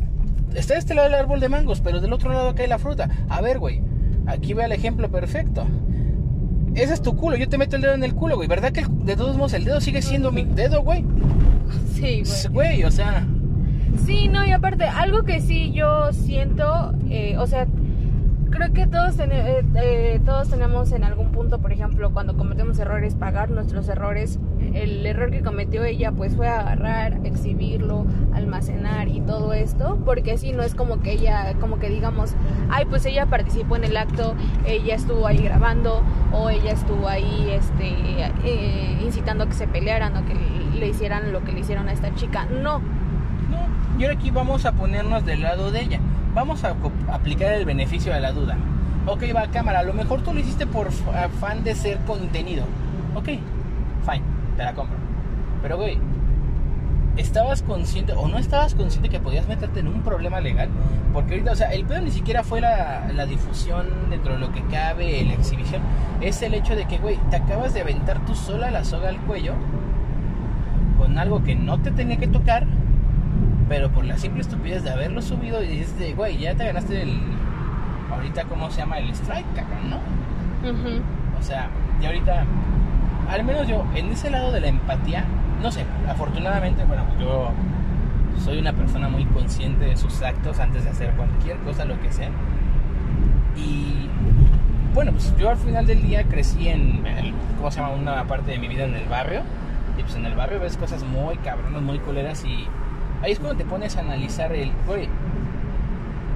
[0.55, 3.09] está de este lado el árbol de mangos, pero del otro lado cae la fruta.
[3.29, 3.81] A ver, güey,
[4.27, 5.65] aquí ve el ejemplo perfecto.
[6.75, 8.47] Ese es tu culo, yo te meto el dedo en el culo, güey.
[8.47, 11.03] ¿Verdad que el- de todos modos el dedo sigue siendo mi dedo, güey?
[11.93, 12.77] Sí, güey.
[12.77, 13.25] Güey, o sea,
[14.05, 17.67] Sí, no, y aparte, algo que sí yo siento, eh, o sea,
[18.49, 22.77] creo que todos, ten- eh, eh, todos tenemos en algún punto, por ejemplo, cuando cometemos
[22.79, 24.39] errores, pagar nuestros errores.
[24.73, 30.51] El error que cometió ella pues fue agarrar, exhibirlo, almacenar y todo esto, porque si
[30.51, 32.35] no es como que ella, como que digamos,
[32.69, 34.35] ay, pues ella participó en el acto,
[34.65, 37.89] ella estuvo ahí grabando o ella estuvo ahí este,
[38.45, 40.33] eh, incitando a que se pelearan o que
[40.79, 42.45] le hicieran lo que le hicieron a esta chica.
[42.45, 45.99] No, No, y ahora aquí vamos a ponernos del lado de ella.
[46.39, 46.73] Vamos a
[47.11, 48.55] aplicar el beneficio de la duda.
[49.07, 52.63] Ok, va cámara, a lo mejor tú lo hiciste por afán de ser contenido.
[53.13, 54.23] Ok, fine,
[54.55, 54.95] te la compro.
[55.61, 55.97] Pero güey,
[57.17, 60.69] ¿estabas consciente o no estabas consciente que podías meterte en un problema legal?
[61.11, 64.53] Porque ahorita, o sea, el pedo ni siquiera fue la, la difusión dentro de lo
[64.53, 65.81] que cabe, la exhibición.
[66.21, 69.17] Es el hecho de que, güey, te acabas de aventar tú sola la soga al
[69.17, 69.55] cuello
[70.97, 72.65] con algo que no te tenía que tocar,
[73.69, 77.19] pero por la simple estupidez de haberlo subido y dices, güey, ya te ganaste el.
[78.11, 78.97] Ahorita, ¿cómo se llama?
[78.97, 79.97] El strike, cabrón, ¿no?
[81.39, 81.69] O sea,
[82.01, 82.43] y ahorita,
[83.29, 85.23] al menos yo, en ese lado de la empatía,
[85.61, 87.51] no sé, afortunadamente, bueno, yo
[88.43, 92.11] soy una persona muy consciente de sus actos antes de hacer cualquier cosa, lo que
[92.11, 92.29] sea.
[93.55, 94.09] Y
[94.93, 97.93] bueno, pues yo al final del día crecí en, el- ¿cómo se llama?
[97.93, 99.41] Una parte de mi vida en el barrio.
[99.97, 102.65] Y pues en el barrio ves cosas muy cabronas, muy culeras y
[103.21, 105.09] ahí es cuando te pones a analizar el, güey,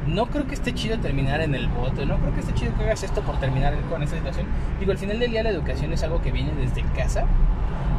[0.07, 2.83] no creo que esté chido terminar en el bote, no creo que esté chido que
[2.83, 4.47] hagas esto por terminar con esta situación.
[4.79, 7.25] Digo, al final del día la educación es algo que viene desde casa.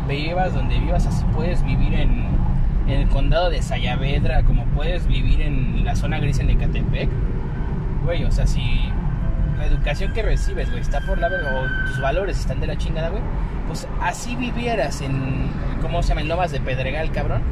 [0.08, 2.26] Vivas donde vivas, así puedes vivir en,
[2.86, 7.08] en el condado de Sayavedra, como puedes vivir en la zona gris en Ecatepec.
[8.04, 8.92] Güey, o sea, si
[9.56, 12.76] la educación que recibes, güey, está por la verga, o tus valores están de la
[12.76, 13.22] chingada, güey,
[13.66, 15.48] pues así vivieras en,
[15.80, 16.20] ¿cómo se llama?
[16.20, 17.42] En Lomas de Pedregal, cabrón.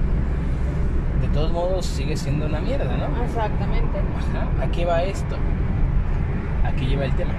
[1.22, 3.24] De todos modos sigue siendo una mierda, ¿no?
[3.24, 3.98] Exactamente.
[3.98, 5.36] Ajá, ¿A qué va esto?
[6.64, 7.32] ¿A qué lleva el tema?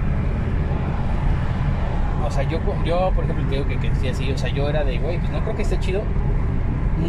[2.26, 4.68] O sea, yo, yo por ejemplo, te digo que, que decía así, o sea, yo
[4.68, 6.02] era de, güey, pues no creo que esté chido.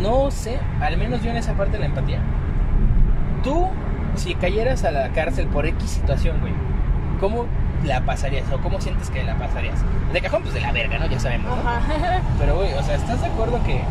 [0.01, 2.19] No sé, al menos yo en esa parte de la empatía.
[3.41, 3.67] Tú,
[4.15, 6.53] si cayeras a la cárcel por X situación, güey,
[7.21, 7.45] ¿cómo
[7.85, 8.51] la pasarías?
[8.51, 9.79] ¿O cómo sientes que la pasarías?
[10.11, 11.05] De cajón, pues de la verga, ¿no?
[11.07, 11.69] Ya sabemos, ¿no?
[11.69, 12.21] Ajá.
[12.37, 13.81] Pero, güey, o sea, ¿estás de acuerdo que.?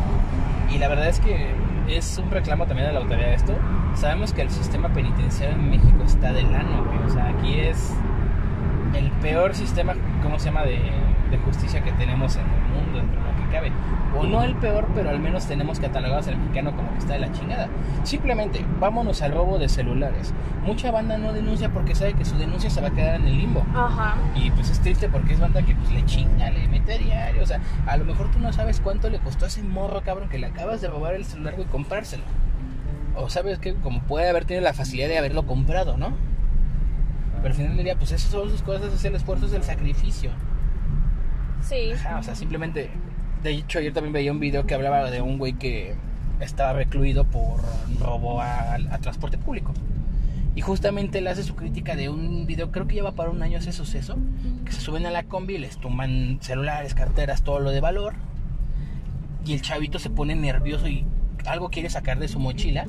[0.70, 1.55] Y la verdad es que
[1.89, 3.55] es un reclamo también de la autoridad de esto.
[3.95, 6.99] Sabemos que el sistema penitenciario en México está del ano, güey.
[7.07, 7.95] O sea, aquí es
[8.95, 10.78] el peor sistema, ¿cómo se llama?, de,
[11.30, 13.72] de justicia que tenemos en el mundo, de que cabe.
[14.16, 17.20] O no el peor, pero al menos tenemos catalogados al mexicano como que está de
[17.20, 17.68] la chingada.
[18.05, 20.32] Simplemente, vámonos al robo de celulares.
[20.64, 23.38] Mucha banda no denuncia porque sabe que su denuncia se va a quedar en el
[23.38, 23.64] limbo.
[23.74, 24.16] Ajá.
[24.34, 27.42] Y pues es triste porque es banda que pues le chinga, le mete diario.
[27.42, 30.28] O sea, a lo mejor tú no sabes cuánto le costó a ese morro, cabrón,
[30.28, 32.24] que le acabas de robar el celular, güey, comprárselo.
[33.16, 36.14] O sabes que como puede haber tenido la facilidad de haberlo comprado, ¿no?
[37.36, 39.62] Pero al final del día, pues esas son sus cosas, es el esfuerzo, es el
[39.62, 40.30] sacrificio.
[41.61, 41.92] Sí.
[41.92, 42.90] Ajá, o sea, simplemente.
[43.45, 45.95] De hecho, ayer también veía un video que hablaba de un güey que
[46.40, 47.61] estaba recluido por
[48.01, 49.74] robo a, transporte público.
[50.57, 53.59] Y justamente él hace su crítica de un video, creo que lleva para un año
[53.59, 54.16] ese suceso,
[54.64, 58.14] que se suben a la combi, les tumban celulares, carteras, todo lo de valor.
[59.45, 61.05] Y el chavito se pone nervioso y
[61.45, 62.86] algo quiere sacar de su mochila.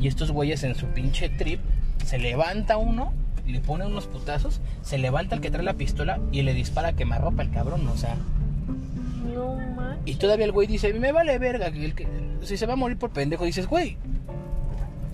[0.00, 1.60] Y estos güeyes en su pinche trip,
[2.04, 3.12] se levanta uno,
[3.46, 6.92] le pone unos putazos, se levanta el que trae la pistola y le dispara a
[6.94, 8.16] quemarropa al cabrón, o sea.
[9.32, 9.71] No.
[10.04, 12.08] Y todavía el güey dice, me vale verga, que el que,
[12.42, 13.96] si se va a morir por pendejo, dices, güey,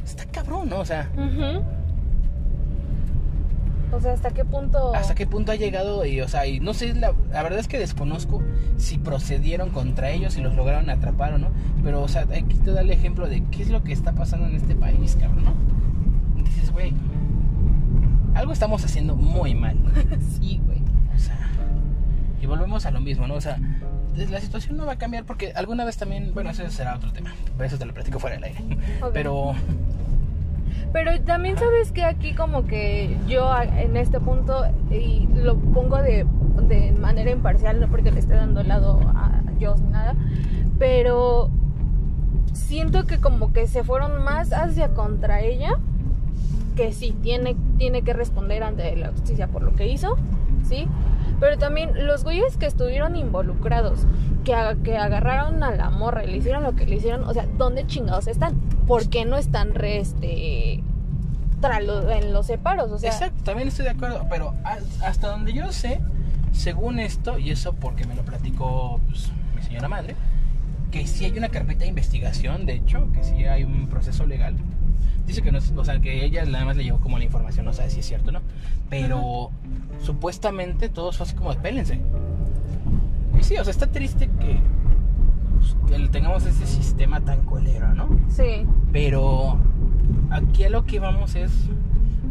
[0.04, 0.80] está cabrón, ¿no?
[0.80, 1.10] O sea.
[3.90, 4.94] O sea, ¿hasta qué punto?
[4.94, 6.04] ¿hasta qué punto ha llegado?
[6.04, 8.42] Y, o sea, y no sé, la, la verdad es que desconozco
[8.76, 11.48] si procedieron contra ellos, si los lograron atrapar o no.
[11.82, 14.46] Pero, o sea, aquí te da el ejemplo de qué es lo que está pasando
[14.46, 15.54] en este país, cabrón, ¿no?
[16.38, 16.92] Y dices, güey,
[18.34, 19.76] algo estamos haciendo muy mal.
[20.38, 20.82] sí, güey.
[21.14, 21.38] O sea,
[22.40, 23.34] y volvemos a lo mismo, ¿no?
[23.34, 23.58] O sea,
[24.26, 27.32] la situación no va a cambiar porque alguna vez también, bueno, ese será otro tema.
[27.56, 28.60] Por eso te lo platico fuera del aire.
[29.12, 29.54] Pero,
[30.92, 36.26] Pero también sabes que aquí como que yo en este punto, y lo pongo de,
[36.68, 40.14] de manera imparcial, no porque le esté dando lado a Joss ni nada,
[40.78, 41.50] pero
[42.52, 45.78] siento que como que se fueron más hacia contra ella,
[46.76, 50.16] que sí, tiene, tiene que responder ante la justicia por lo que hizo,
[50.66, 50.86] ¿sí?
[51.40, 54.06] Pero también los güeyes que estuvieron involucrados,
[54.44, 57.46] que, que agarraron a la morra y le hicieron lo que le hicieron, o sea,
[57.56, 58.54] ¿dónde chingados están?
[58.86, 60.82] ¿Por qué no están re, este,
[61.62, 62.90] en los separos?
[62.90, 64.26] O sea, exacto, también estoy de acuerdo.
[64.30, 64.54] Pero
[65.04, 66.00] hasta donde yo sé,
[66.52, 70.16] según esto, y eso porque me lo platicó pues, mi señora madre,
[70.90, 74.56] que sí hay una carpeta de investigación, de hecho, que sí hay un proceso legal.
[75.26, 77.66] Dice que no es, o sea, que ella nada más le llevó como la información,
[77.66, 78.40] no sabe si es cierto, ¿no?
[78.88, 79.50] Pero
[80.02, 82.00] supuestamente todos fue así como, espélense.
[83.38, 84.60] Y sí, o sea, está triste que,
[85.58, 88.08] pues, que tengamos ese sistema tan colero, ¿no?
[88.28, 88.66] Sí.
[88.92, 89.58] Pero
[90.30, 91.52] aquí a lo que vamos es,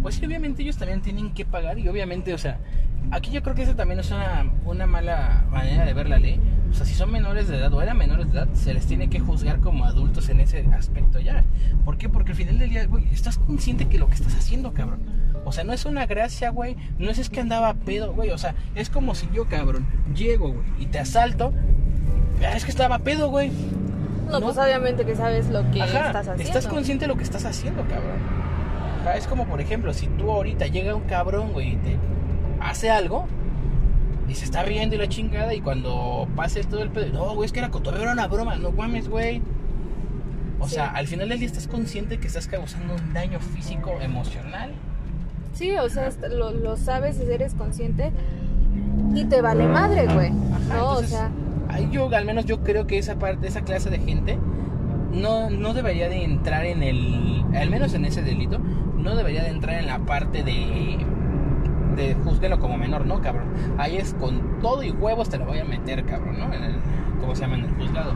[0.01, 2.59] pues sí, obviamente ellos también tienen que pagar y obviamente, o sea,
[3.11, 6.39] aquí yo creo que eso también es una, una mala manera de ver la ley.
[6.69, 9.09] O sea, si son menores de edad o eran menores de edad, se les tiene
[9.09, 11.43] que juzgar como adultos en ese aspecto ya.
[11.85, 12.09] ¿Por qué?
[12.09, 14.99] Porque al final del día, güey, estás consciente que lo que estás haciendo, cabrón.
[15.45, 16.75] O sea, no es una gracia, güey.
[16.99, 18.31] No es, es que andaba a pedo, güey.
[18.31, 21.53] O sea, es como si yo, cabrón, llego, güey, y te asalto.
[22.43, 23.49] Ah, es que estaba pedo, güey.
[24.27, 24.47] No, ¿No?
[24.47, 26.43] pues obviamente que sabes lo que Ajá, estás haciendo.
[26.43, 28.19] estás consciente de lo que estás haciendo, cabrón.
[29.01, 31.97] Ajá, es como, por ejemplo, si tú ahorita llega un cabrón, güey, y te
[32.59, 33.25] hace algo,
[34.29, 37.45] y se está riendo y la chingada, y cuando pase todo el pedo, no, güey,
[37.45, 39.41] es que era cotorreo, era una broma, no mames, güey.
[40.59, 40.75] O Sí.
[40.75, 44.71] sea, al final del día estás consciente que estás causando un daño físico, emocional.
[45.53, 48.11] Sí, o sea, lo, lo sabes, eres consciente
[49.15, 50.27] y te vale madre, güey.
[50.27, 51.31] Ajá, no, entonces, o sea,
[51.91, 54.37] yo, al menos yo creo que esa parte, esa clase de gente
[55.13, 59.49] no, no debería de entrar en el, al menos en ese delito, no debería de
[59.49, 60.97] entrar en la parte de,
[61.97, 63.47] de juzguelo como menor, ¿no, cabrón?
[63.77, 66.53] Ahí es con todo y huevos te lo voy a meter, cabrón, ¿no?
[66.53, 66.75] En el,
[67.19, 67.55] ¿cómo se llama?
[67.55, 68.13] En el juzgado.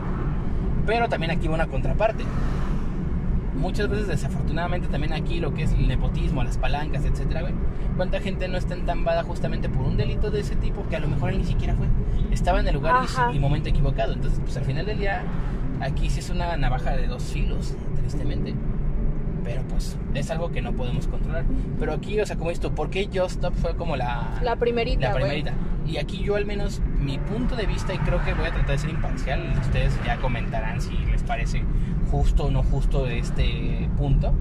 [0.86, 2.24] Pero también aquí va una contraparte.
[3.54, 7.52] Muchas veces, desafortunadamente, también aquí lo que es el nepotismo, las palancas, etcétera, güey.
[7.96, 11.08] ¿Cuánta gente no está entambada justamente por un delito de ese tipo que a lo
[11.08, 11.86] mejor él ni siquiera fue?
[12.30, 14.14] Estaba en el lugar y, y momento equivocado.
[14.14, 15.22] Entonces, pues al final del día,
[15.80, 18.54] aquí sí es una navaja de dos filos, tristemente.
[19.44, 21.44] Pero pues es algo que no podemos controlar.
[21.78, 25.08] Pero aquí, o sea, como esto, ¿por qué Just Stop fue como la, la primerita,
[25.08, 25.54] la primerita.
[25.86, 28.70] Y aquí yo al menos mi punto de vista y creo que voy a tratar
[28.70, 29.52] de ser imparcial.
[29.60, 31.64] Ustedes ya comentarán si les parece
[32.10, 34.32] justo o no justo este punto.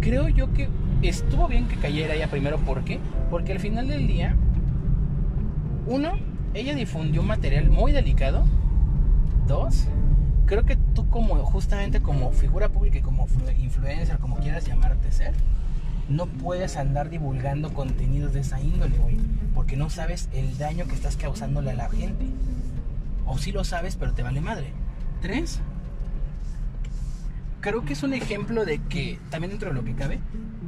[0.00, 0.68] Creo yo que
[1.02, 2.58] estuvo bien que cayera ella primero.
[2.58, 2.98] ¿Por qué?
[3.30, 4.36] Porque al final del día,
[5.86, 6.12] uno,
[6.54, 8.44] ella difundió un material muy delicado.
[9.46, 9.86] Dos,
[10.46, 15.10] creo que tú como justamente como figura pública y como flu- influencer, como quieras llamarte
[15.12, 15.32] ser,
[16.08, 19.16] no puedes andar divulgando contenidos de esa índole, güey.
[19.54, 22.26] Porque no sabes el daño que estás causándole a la gente.
[23.26, 24.66] O sí lo sabes, pero te vale madre.
[25.22, 25.60] Tres,
[27.60, 30.20] creo que es un ejemplo de que, también dentro de lo que cabe,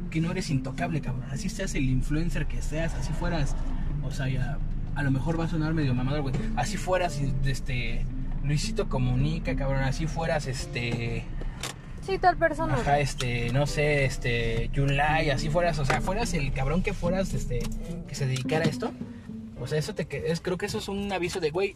[0.09, 1.25] que no eres intocable, cabrón.
[1.31, 3.55] Así seas el influencer que seas, así fueras,
[4.03, 4.57] o sea, ya,
[4.95, 6.33] a lo mejor va a sonar medio mamador, güey.
[6.55, 8.05] Así fueras, este,
[8.47, 9.83] Luisito Comunica, cabrón.
[9.83, 11.25] Así fueras, este,
[12.07, 12.75] Sí, tal persona.
[12.75, 17.33] Ajá, este, no sé, este, Yulai, así fueras, o sea, fueras el cabrón que fueras,
[17.33, 17.59] este,
[18.07, 18.93] que se dedicara a esto.
[19.59, 21.75] O sea, eso te es, creo que eso es un aviso de, güey,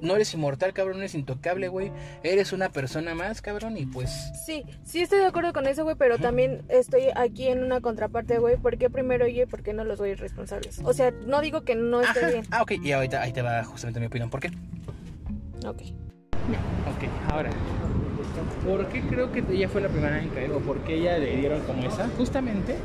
[0.00, 1.90] no eres inmortal, cabrón, eres intocable, güey.
[2.22, 5.96] Eres una persona más, cabrón, y pues, Sí, sí estoy de acuerdo con eso, güey,
[5.96, 8.58] pero también estoy aquí en una contraparte, güey.
[8.58, 10.80] ¿Por qué primero y por qué no los güeyes responsables?
[10.84, 12.46] O sea, no digo que no esté bien.
[12.52, 14.30] Ah, ok, y ahorita ahí te va justamente mi opinión.
[14.30, 14.52] ¿Por qué?
[15.66, 15.82] Ok.
[16.42, 17.50] Ok, ahora,
[18.66, 20.50] ¿por qué creo que ella fue la primera en caer?
[20.52, 22.08] ¿O por qué ella le dieron como esa?
[22.16, 22.76] Justamente,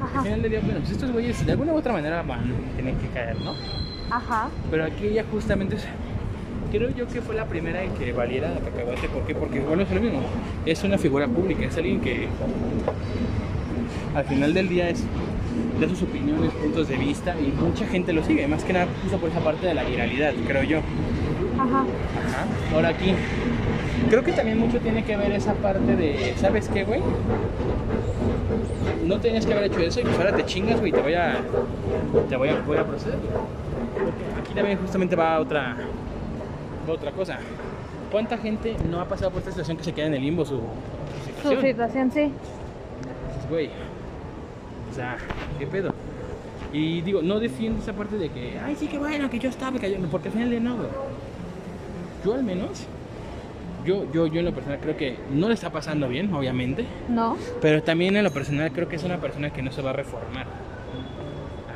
[0.00, 0.22] al Ajá.
[0.22, 3.08] final del día, bueno, pues estos güeyes de alguna u otra manera van, tienen que
[3.08, 3.54] caer, ¿no?
[4.10, 4.48] Ajá.
[4.70, 5.76] Pero aquí ella justamente
[6.72, 9.08] creo yo que fue la primera en que valiera la cacahuate.
[9.08, 9.34] ¿Por qué?
[9.34, 10.22] Porque bueno, es lo mismo.
[10.66, 12.28] Es una figura pública, es alguien que
[14.14, 15.04] al final del día es
[15.80, 18.46] da sus opiniones, puntos de vista y mucha gente lo sigue.
[18.48, 20.80] Más que nada justo por esa parte de la viralidad, creo yo.
[21.60, 21.80] Ajá.
[21.80, 22.74] Ajá.
[22.74, 23.14] Ahora aquí,
[24.08, 27.00] creo que también mucho tiene que ver esa parte de, ¿sabes qué, güey?
[29.04, 31.36] No tenías que haber hecho eso y pues ahora te chingas, güey, te voy a,
[32.28, 33.18] te voy a, voy a proceder.
[33.18, 35.76] Porque aquí también justamente va otra,
[36.88, 37.38] va otra cosa.
[38.10, 40.56] ¿Cuánta gente no ha pasado por esta situación que se queda en el limbo su,
[40.56, 40.62] su
[41.42, 41.62] Su situación?
[41.62, 42.20] situación, sí.
[42.22, 43.70] Dices, güey,
[44.90, 45.16] o sea,
[45.58, 45.92] ¿qué pedo?
[46.72, 49.76] Y digo, no defiendo esa parte de que, ay, sí, que bueno, que yo estaba
[49.78, 50.88] cayendo, porque al final de no, güey.
[52.24, 52.86] Yo al menos,
[53.84, 57.36] yo, yo, yo en lo personal creo que no le está pasando bien, obviamente, No.
[57.60, 59.94] pero también en lo personal creo que es una persona que no se va a
[59.94, 60.46] reformar.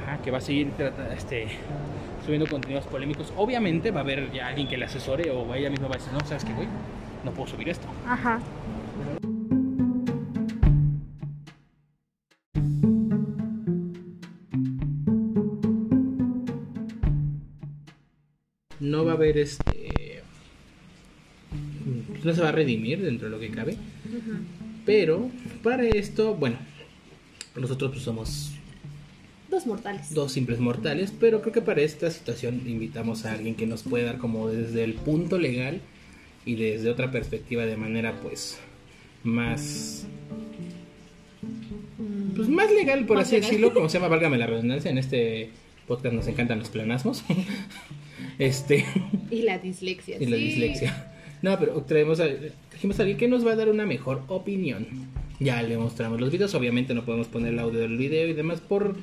[0.03, 0.70] Ajá, que va a seguir
[1.16, 1.47] este,
[2.24, 3.32] subiendo contenidos polémicos.
[3.36, 6.12] Obviamente va a haber ya alguien que le asesore o ella misma va a decir,
[6.12, 6.68] no, sabes qué, güey,
[7.24, 7.86] no puedo subir esto.
[8.07, 8.38] Ajá.
[18.80, 19.64] no va a haber este
[22.25, 23.77] no se va a redimir dentro de lo que cabe
[24.85, 25.31] pero
[25.62, 26.57] para esto bueno
[27.57, 28.51] nosotros pues somos
[29.51, 30.12] Dos mortales.
[30.12, 34.07] dos simples mortales pero creo que para esta situación invitamos a alguien que nos pueda
[34.07, 35.81] dar como desde el punto legal
[36.45, 38.59] y desde otra perspectiva de manera pues
[39.22, 40.07] más
[42.35, 45.51] pues más legal, por así decirlo, como se llama, válgame la redundancia, en este
[45.87, 47.25] podcast nos encantan los planasmos.
[48.39, 48.85] este.
[49.31, 50.16] Y la dislexia.
[50.20, 51.12] Y la dislexia.
[51.45, 52.26] No, pero traemos a,
[52.72, 54.86] dijimos a alguien que nos va a dar una mejor opinión.
[55.38, 58.62] Ya le mostramos los videos, obviamente no podemos poner el audio del video y demás
[58.62, 58.97] por...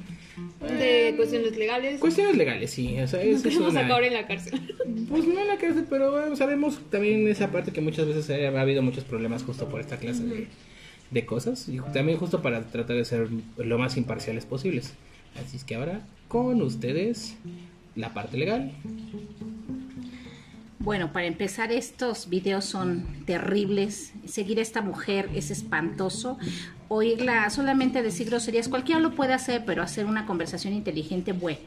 [0.59, 1.99] de eh, cuestiones legales.
[1.99, 2.99] Cuestiones legales, sí.
[2.99, 4.59] O sea, es, no acabar en la cárcel.
[5.07, 8.81] Pues no en la cárcel, pero sabemos también esa parte que muchas veces ha, habido
[8.81, 10.47] muchos problemas justo por esta clase de,
[11.11, 11.69] de cosas.
[11.69, 13.27] Y también justo para tratar de ser
[13.57, 14.95] lo más imparciales posibles.
[15.35, 17.35] Así es que ahora con ustedes
[17.95, 18.71] la parte legal.
[20.83, 24.13] Bueno, para empezar, estos videos son terribles.
[24.25, 26.39] Seguir a esta mujer es espantoso.
[26.87, 31.61] Oírla solamente decir groserías, cualquiera lo puede hacer, pero hacer una conversación inteligente, bueno.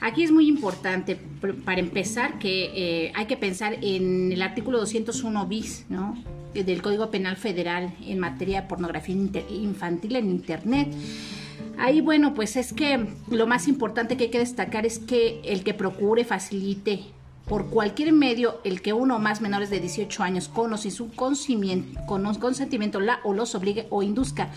[0.00, 1.18] Aquí es muy importante,
[1.66, 2.72] para empezar, que
[3.04, 6.16] eh, hay que pensar en el artículo 201 bis, ¿no?
[6.54, 9.14] Del Código Penal Federal en materia de pornografía
[9.50, 10.88] infantil en Internet.
[11.76, 15.62] Ahí, bueno, pues es que lo más importante que hay que destacar es que el
[15.62, 17.12] que procure, facilite
[17.46, 20.92] por cualquier medio el que uno o más menores de 18 años con o sin
[20.92, 24.50] su consentimiento la o los obligue o induzca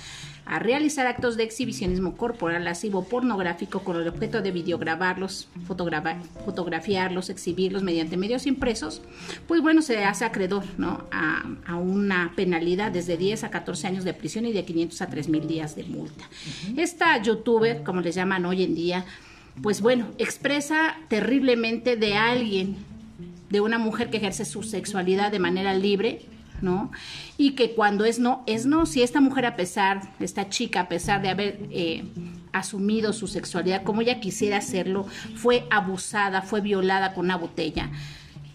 [0.45, 7.81] a realizar actos de exhibicionismo corporal, lascivo, pornográfico con el objeto de videograbarlos, fotografiarlos, exhibirlos
[7.81, 9.01] mediante medios impresos,
[9.47, 11.05] pues bueno, se hace acreedor ¿no?
[11.11, 15.07] a, a, una penalidad desde 10 a 14 años de prisión y de 500 a
[15.07, 16.29] 3 mil días de multa.
[16.77, 19.05] Esta youtuber, como les llaman hoy en día,
[19.62, 22.78] pues bueno, expresa terriblemente de alguien,
[23.49, 26.22] de una mujer que ejerce su sexualidad de manera libre,
[26.62, 26.91] ¿no?
[27.38, 28.86] Y que cuando es no, es no.
[28.86, 32.03] Si esta mujer, a pesar, esta chica, a pesar de haber eh,
[32.51, 37.91] asumido su sexualidad como ella quisiera hacerlo, fue abusada, fue violada con una botella.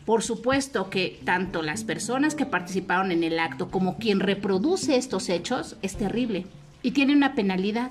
[0.05, 5.29] Por supuesto que tanto las personas que participaron en el acto como quien reproduce estos
[5.29, 6.47] hechos es terrible
[6.83, 7.91] y tiene una penalidad.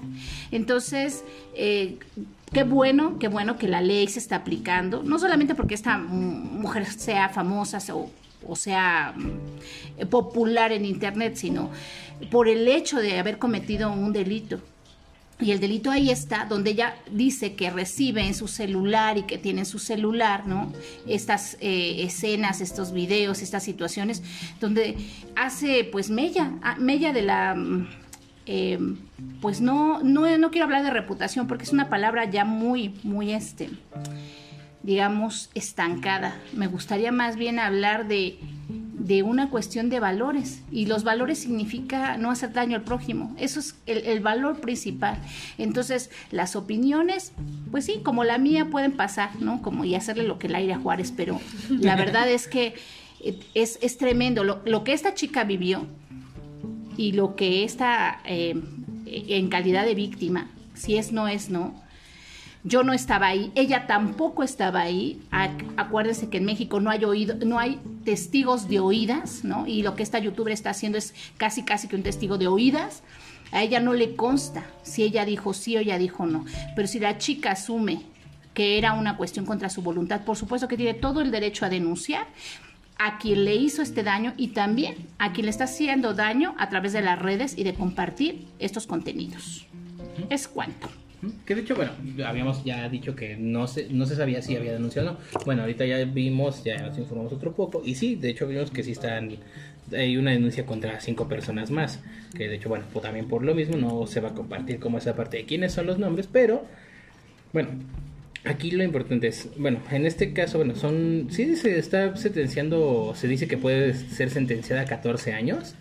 [0.51, 1.24] Entonces,
[1.55, 1.97] eh,
[2.52, 6.86] Qué bueno, qué bueno que la ley se está aplicando, no solamente porque esta mujer
[6.88, 11.70] sea famosa o, sea mm, popular en Internet, sino
[12.32, 14.60] por el hecho de haber cometido un delito.
[15.41, 19.38] Y el delito ahí está, donde ella dice que recibe en su celular y que
[19.38, 20.74] tiene en su celular, ¿no?
[21.08, 24.22] Estas eh, escenas, estos videos, estas situaciones,
[24.60, 24.97] donde
[25.38, 27.56] hace, pues, mella, ah, mella de la
[28.52, 28.97] Em,
[29.41, 33.32] pues no, no, no quiero hablar de reputación porque es una palabra ya muy, muy,
[33.32, 33.70] este,
[34.82, 36.36] digamos, estancada.
[36.54, 38.39] Me gustaría más bien hablar de,
[38.97, 43.36] de una cuestión de valores y los valores significa no hacer daño al prójimo.
[43.38, 45.20] Eso es el, valor principal.
[45.60, 47.34] Entonces, las opiniones,
[47.70, 49.62] pues sí, como la mía pueden pasar, ¿no?
[49.62, 51.39] Como y hacerle lo que el aire a Juárez, pero
[51.70, 52.74] la verdad es que
[53.54, 54.43] es, es tremendo.
[54.43, 55.86] Lo, lo que esta chica vivió
[57.00, 58.62] y lo que está eh,
[59.06, 61.74] en calidad de víctima, si es no es no.
[62.66, 65.22] Yo no estaba ahí, ella tampoco estaba ahí.
[65.78, 69.66] Acuérdense que en México no hay oído, no hay testigos de oídas, ¿no?
[69.66, 73.02] Y lo que esta youtuber está haciendo es casi casi que un testigo de oídas.
[73.54, 76.43] A ella no le consta si ella dijo sí o ella dijo no.
[76.76, 78.02] Pero si la chica asume
[78.54, 81.70] que era una cuestión contra su voluntad, por supuesto que tiene todo el derecho a
[81.70, 82.28] denunciar
[83.00, 86.70] a quien le hizo este daño y también a quien le está haciendo daño a
[86.70, 89.66] través de las redes y de compartir estos contenidos.
[90.30, 90.89] Es cuanto.
[91.45, 91.91] Que de hecho, bueno,
[92.26, 96.04] habíamos ya dicho que no se, no se sabía si había denunciado Bueno, ahorita ya
[96.06, 97.82] vimos, ya nos informamos otro poco.
[97.84, 99.32] Y sí, de hecho vimos que sí están,
[99.93, 102.02] hay una denuncia contra cinco personas más.
[102.36, 104.97] Que de hecho, bueno, pues también por lo mismo no se va a compartir como
[104.97, 106.28] esa parte de quiénes son los nombres.
[106.32, 106.66] Pero,
[107.54, 107.70] bueno,
[108.45, 113.27] Aquí lo importante es, bueno, en este caso, bueno, son, sí se está sentenciando, se
[113.27, 115.75] dice que puede ser sentenciada a 14 años.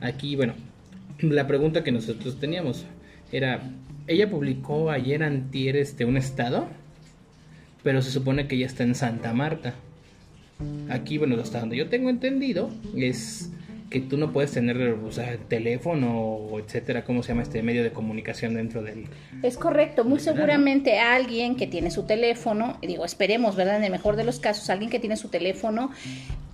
[0.00, 0.54] Aquí, bueno,
[1.20, 2.84] la pregunta que nosotros teníamos
[3.32, 3.68] era,
[4.06, 6.68] ella publicó ayer antier este, un estado,
[7.82, 9.74] pero se supone que ella está en Santa Marta.
[10.88, 13.50] Aquí, bueno, hasta donde yo tengo entendido, es
[13.90, 17.82] que tú no puedes tener, o sea, teléfono o etcétera, ¿cómo se llama este medio
[17.82, 19.04] de comunicación dentro del...
[19.42, 23.76] Es correcto, muy seguramente alguien que tiene su teléfono, digo, esperemos, ¿verdad?
[23.76, 25.90] En el mejor de los casos, alguien que tiene su teléfono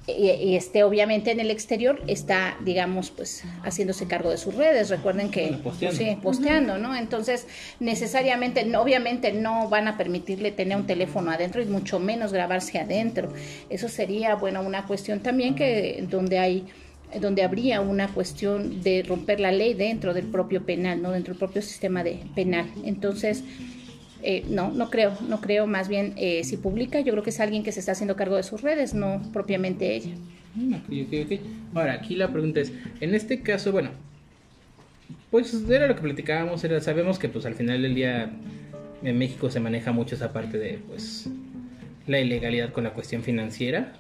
[0.07, 4.91] y, esté obviamente en el exterior, está, digamos, pues haciéndose cargo de sus redes.
[4.91, 5.59] Recuerden que...
[5.63, 5.97] posteando.
[5.97, 6.97] sí, posteando, ¿no?
[6.97, 7.47] Entonces,
[7.79, 13.33] necesariamente, obviamente no van a permitirle tener un teléfono adentro y mucho menos grabarse adentro.
[13.71, 16.67] Eso sería, bueno, una cuestión también que donde hay
[17.21, 21.11] donde habría una cuestión de romper la ley dentro del propio penal, ¿no?
[21.13, 22.67] dentro del propio sistema de penal.
[22.85, 23.45] Entonces,
[24.23, 27.41] eh, no, no creo, no creo, más bien eh, si publica, yo creo que es
[27.41, 30.15] alguien que se está haciendo cargo de sus redes, no propiamente ella.
[30.55, 30.75] Mm,
[31.75, 33.91] Ahora, aquí la pregunta es, en este caso, bueno,
[35.31, 38.31] Pues era lo que platicábamos, era, sabemos que pues al final del día
[39.03, 41.29] en México se maneja mucho esa parte de pues
[42.07, 43.95] la ilegalidad con la cuestión financiera.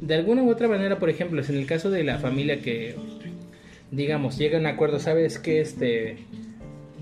[0.00, 2.94] De alguna u otra manera, por ejemplo, es en el caso de la familia que
[3.90, 6.18] digamos llega a un acuerdo, sabes que este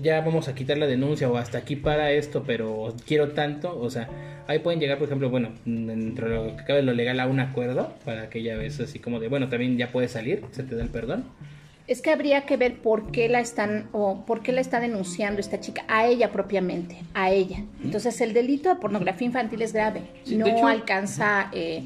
[0.01, 3.89] ya vamos a quitar la denuncia o hasta aquí para esto, pero quiero tanto, o
[3.89, 4.07] sea,
[4.47, 7.39] ahí pueden llegar, por ejemplo, bueno, dentro de lo que cabe lo legal a un
[7.39, 10.75] acuerdo para que ya ves así como de, bueno, también ya puedes salir, se te
[10.75, 11.25] da el perdón.
[11.87, 15.39] Es que habría que ver por qué la están o por qué la está denunciando
[15.39, 17.63] esta chica a ella propiamente, a ella.
[17.83, 21.83] Entonces el delito de pornografía infantil es grave, Sí, no hecho- alcanza eh,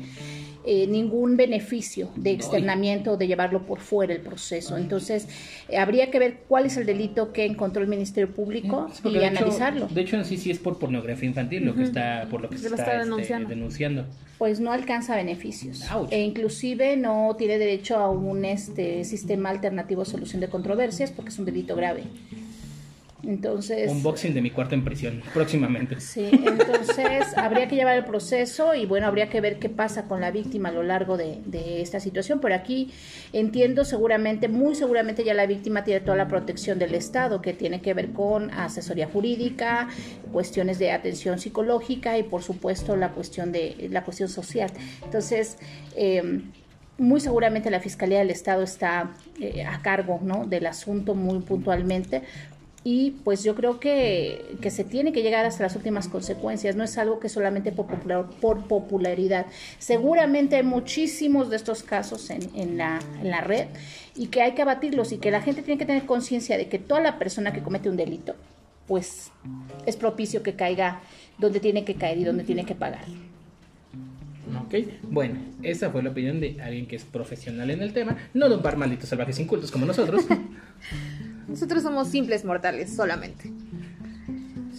[0.66, 4.78] eh, ningún beneficio de externamiento o de llevarlo por fuera el proceso.
[4.78, 5.28] Entonces
[5.70, 9.14] eh, habría que ver cuál es el delito que encontró el Ministerio Público Sí, y
[9.14, 9.88] de hecho- analizarlo.
[9.88, 12.58] de hecho, en sí sí es por pornografía infantil lo que está, por lo que
[12.58, 13.50] se está, este, denunciando.
[13.50, 14.06] denunciando.
[14.38, 16.12] pues no alcanza beneficios Ouch.
[16.12, 21.30] e inclusive no tiene derecho a un este sistema alternativo de solución de controversias porque
[21.30, 22.04] es un delito grave.
[23.24, 26.00] Entonces, Unboxing de mi cuarto en prisión, próximamente.
[26.00, 30.22] sí, entonces habría que llevar el proceso y bueno, habría que ver qué pasa con
[30.22, 32.40] la víctima a lo largo de, de esta situación.
[32.40, 32.92] Pero aquí
[33.32, 37.82] entiendo seguramente, muy seguramente ya la víctima tiene toda la protección del Estado que tiene
[37.82, 39.88] que ver con asesoría jurídica,
[40.32, 44.72] cuestiones de atención psicológica y por supuesto la cuestión de la cuestión social.
[45.04, 45.58] Entonces,
[45.96, 46.42] eh,
[47.02, 50.46] muy seguramente la Fiscalía del Estado está eh, a cargo ¿no?
[50.46, 52.22] del asunto muy puntualmente
[52.84, 56.84] y pues yo creo que, que se tiene que llegar hasta las últimas consecuencias, no
[56.84, 59.46] es algo que solamente por, popular- por popularidad.
[59.78, 63.68] Seguramente hay muchísimos de estos casos en, en la, en la red
[64.16, 66.80] y que hay que abatirlos y que la gente tiene que tener conciencia de que
[66.80, 68.36] toda la persona que comete un delito
[68.88, 69.32] pues
[69.86, 71.02] es propicio que caiga
[71.38, 73.06] donde tiene que caer y donde tiene que pagar.
[74.66, 78.50] Ok, bueno, esa fue la opinión de alguien que es profesional en el tema, no
[78.50, 80.26] de un par malditos salvajes incultos como nosotros.
[81.48, 83.52] Nosotros somos simples mortales solamente.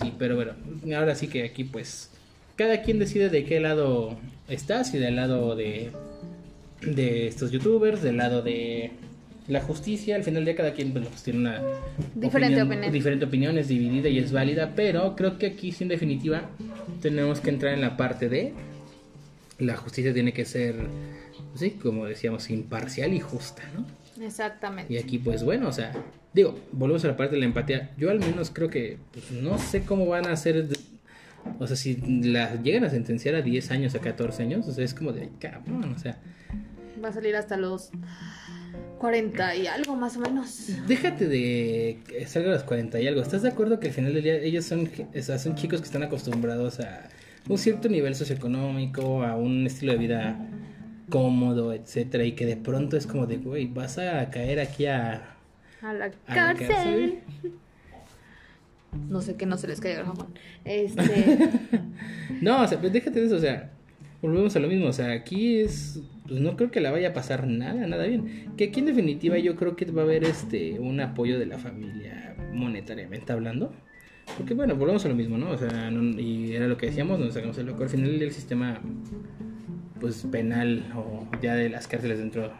[0.00, 0.52] Sí, pero bueno,
[0.96, 2.10] ahora sí que aquí pues
[2.56, 4.16] cada quien decide de qué lado
[4.48, 5.90] está, si del lado de,
[6.82, 8.92] de estos youtubers, del lado de
[9.48, 11.60] la justicia, al final del día cada quien bueno, pues, tiene una
[12.14, 12.92] Diferente opinión.
[12.92, 16.48] diferente opinión, es dividida y es válida, pero creo que aquí sí en definitiva
[17.00, 18.52] tenemos que entrar en la parte de
[19.58, 20.76] la justicia tiene que ser,
[21.54, 23.84] sí, como decíamos, imparcial y justa, ¿no?
[24.22, 24.92] Exactamente.
[24.92, 25.92] Y aquí, pues bueno, o sea,
[26.32, 27.90] digo, volvemos a la parte de la empatía.
[27.96, 30.68] Yo al menos creo que pues, no sé cómo van a hacer.
[31.58, 34.84] O sea, si la llegan a sentenciar a 10 años, a 14 años, o sea,
[34.84, 36.18] es como de, "Ay, cabrón, o sea,
[37.02, 37.90] Va a salir hasta los
[38.98, 40.68] 40 y algo más o menos.
[40.86, 43.20] déjate de que salga a los 40 y algo.
[43.20, 45.86] ¿Estás de acuerdo que al final del día ellos son, o sea, son chicos que
[45.86, 47.08] están acostumbrados a
[47.48, 50.38] un cierto nivel socioeconómico, a un estilo de vida
[51.08, 55.34] cómodo, etcétera, y que de pronto es como de, güey, vas a caer aquí a,
[55.82, 57.18] A la a la cárcel.
[59.08, 60.28] No sé que no se les caiga el jamón.
[60.64, 61.50] Este.
[62.40, 63.70] No, o sea, pues déjate de eso, o sea,
[64.20, 67.12] volvemos a lo mismo, o sea, aquí es, pues no creo que la vaya a
[67.12, 68.50] pasar nada, nada bien.
[68.56, 71.58] Que aquí en definitiva yo creo que va a haber este, un apoyo de la
[71.58, 73.72] familia monetariamente hablando.
[74.38, 75.50] Porque bueno, volvemos a lo mismo, ¿no?
[75.50, 77.82] O sea, no- y era lo que decíamos, nos sacamos el loco.
[77.84, 78.80] Al final del sistema,
[80.02, 82.52] pues penal o ya de las cárceles dentro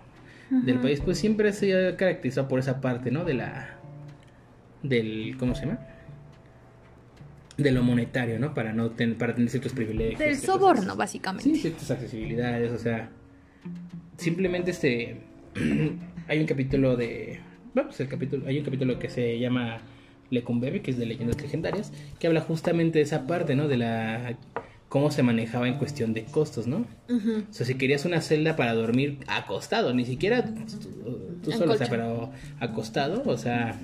[0.50, 3.24] del país, pues siempre se ha caracterizado por esa parte, ¿no?
[3.24, 3.76] De la,
[4.82, 5.80] del, ¿cómo se llama?
[7.56, 8.54] De lo monetario, ¿no?
[8.54, 10.18] Para no tener, para tener ciertos privilegios.
[10.18, 11.54] Del soborno, Sí, básicamente.
[11.54, 13.10] ciertas accesibilidades, o sea,
[14.16, 15.20] simplemente este
[16.28, 17.40] hay un capítulo de
[17.74, 19.78] bueno, pues el capítulo hay un capítulo que se llama
[20.30, 23.68] Lecumbebe, que es de leyendas legendarias, que habla justamente de esa parte, ¿no?
[23.68, 24.36] De la
[24.92, 26.84] cómo se manejaba en cuestión de costos, ¿no?
[27.08, 30.52] O sea, si querías una celda para dormir acostado, ni siquiera tú,
[31.42, 32.30] tú solo, o sea, pero
[32.60, 33.80] acostado, o sea,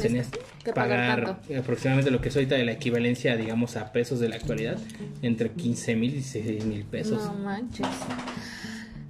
[0.00, 0.28] tenías
[0.62, 4.36] que pagar aproximadamente lo que es ahorita de la equivalencia, digamos, a pesos de la
[4.36, 4.78] actualidad,
[5.22, 7.20] entre 15 mil y 16 mil pesos.
[7.24, 7.88] No manches.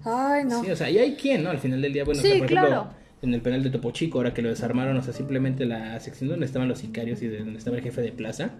[0.07, 0.65] Ay, no.
[0.65, 1.51] Sí, o sea, y hay quien, ¿no?
[1.51, 2.91] Al final del día, bueno, Sí, o sea, por ejemplo, claro.
[3.21, 6.31] en el penal de Topo Chico, ahora que lo desarmaron, o sea, simplemente la sección
[6.31, 8.53] donde estaban los sicarios y de donde estaba el jefe de plaza.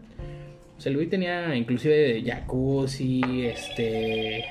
[0.83, 4.45] O sea, el güey tenía inclusive jacuzzi, este,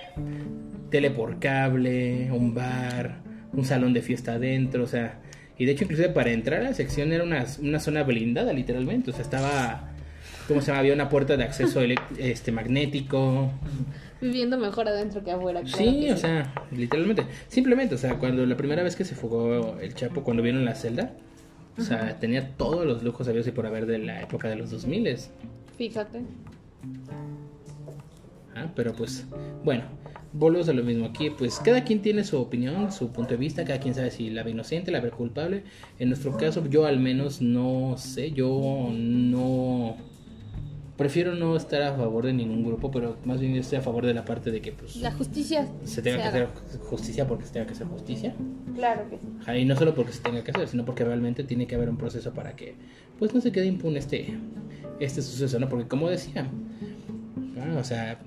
[0.90, 3.18] tele por cable, un bar,
[3.52, 5.20] un salón de fiesta adentro, o sea,
[5.58, 9.12] y de hecho inclusive para entrar a la sección era una, una zona blindada literalmente,
[9.12, 9.90] o sea, estaba,
[10.48, 10.80] ¿cómo se llama?
[10.80, 11.82] Había una puerta de acceso
[12.18, 13.52] este, magnético,
[14.22, 15.62] Viviendo mejor adentro que afuera.
[15.64, 17.26] claro Sí, que o sea, literalmente.
[17.50, 20.76] Simplemente, o sea, cuando la primera vez que se fugó el Chapo, cuando vieron la
[20.76, 21.12] celda,
[21.78, 24.72] o sea, tenía todos los lujos habidos y por haber de la época de los
[24.72, 25.08] 2000
[25.82, 26.22] Fíjate.
[28.56, 29.26] Ah, pero pues,
[29.66, 29.86] bueno,
[30.32, 33.66] volvemos a lo mismo aquí, pues cada quien tiene su opinión, su punto de vista,
[33.66, 35.64] cada quien sabe si la ve inocente, la ve culpable.
[35.98, 39.98] En nuestro caso, yo al menos no sé, yo no
[40.98, 44.14] prefiero no estar a favor de ningún grupo, pero más bien estoy a favor de
[44.14, 46.44] la parte de que pues La justicia se tenga que haga.
[46.44, 48.36] hacer justicia porque se tenga que hacer justicia.
[48.76, 49.28] Claro que sí.
[49.42, 51.90] Ajá, Y no solo porque se tenga que hacer, sino porque realmente tiene que haber
[51.90, 52.76] un proceso para que
[53.18, 54.38] pues no se quede impune este,
[55.04, 55.68] este suceso, ¿no?
[55.68, 56.48] Porque como decía,
[57.60, 58.20] ah, o sea,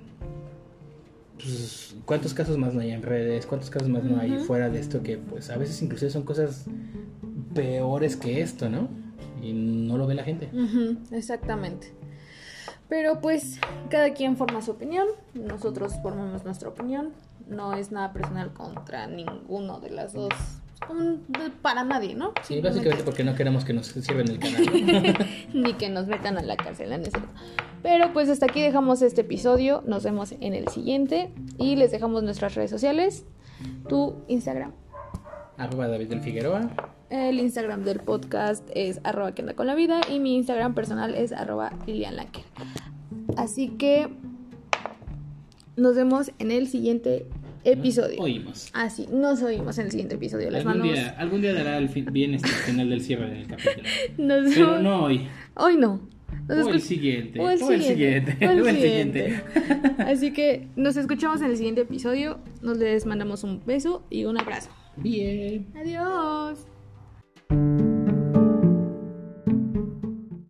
[1.36, 3.46] pues, ¿cuántos casos más no hay en redes?
[3.46, 6.66] ¿Cuántos casos más no hay fuera de esto que pues a veces inclusive son cosas
[7.54, 8.88] peores que esto, ¿no?
[9.42, 10.50] Y no lo ve la gente.
[11.12, 11.92] Exactamente.
[12.88, 13.58] Pero pues
[13.90, 17.12] cada quien forma su opinión, nosotros formamos nuestra opinión,
[17.48, 20.34] no es nada personal contra ninguno de las dos,
[20.90, 21.24] un-
[21.62, 22.32] para nadie, ¿no?
[22.42, 25.16] Sí, básicamente porque no queremos que nos sirvan el canal.
[25.54, 27.28] ni que nos metan a la cárcel, ¿no es cierto?
[27.82, 32.22] Pero pues hasta aquí dejamos este episodio, nos vemos en el siguiente y les dejamos
[32.22, 33.24] nuestras redes sociales,
[33.88, 34.72] tu Instagram.
[35.56, 36.70] Arroba David del Figueroa.
[37.10, 41.14] El Instagram del podcast es arroba que anda con la vida y mi Instagram personal
[41.14, 42.42] es arroba Lilian Lacker.
[43.36, 44.08] Así que
[45.76, 47.26] nos vemos en el siguiente
[47.64, 48.20] episodio.
[48.20, 48.70] Oímos.
[48.72, 50.50] Así, nos oímos en el siguiente episodio.
[50.50, 50.94] Les Algún mandamos.
[50.94, 53.82] día, algún día dará el fin- bien este final del cierre del capítulo.
[54.18, 55.26] Nos Pero no hoy.
[55.54, 56.00] Hoy no.
[56.48, 57.40] Nos O el siguiente.
[57.40, 58.32] O el O el siguiente.
[58.32, 58.46] siguiente.
[58.46, 59.42] O el O el siguiente.
[59.98, 62.38] Así que nos escuchamos en el siguiente episodio.
[62.60, 64.70] Nos les mandamos un beso y un abrazo.
[64.96, 65.66] Bien.
[65.74, 66.66] Adiós.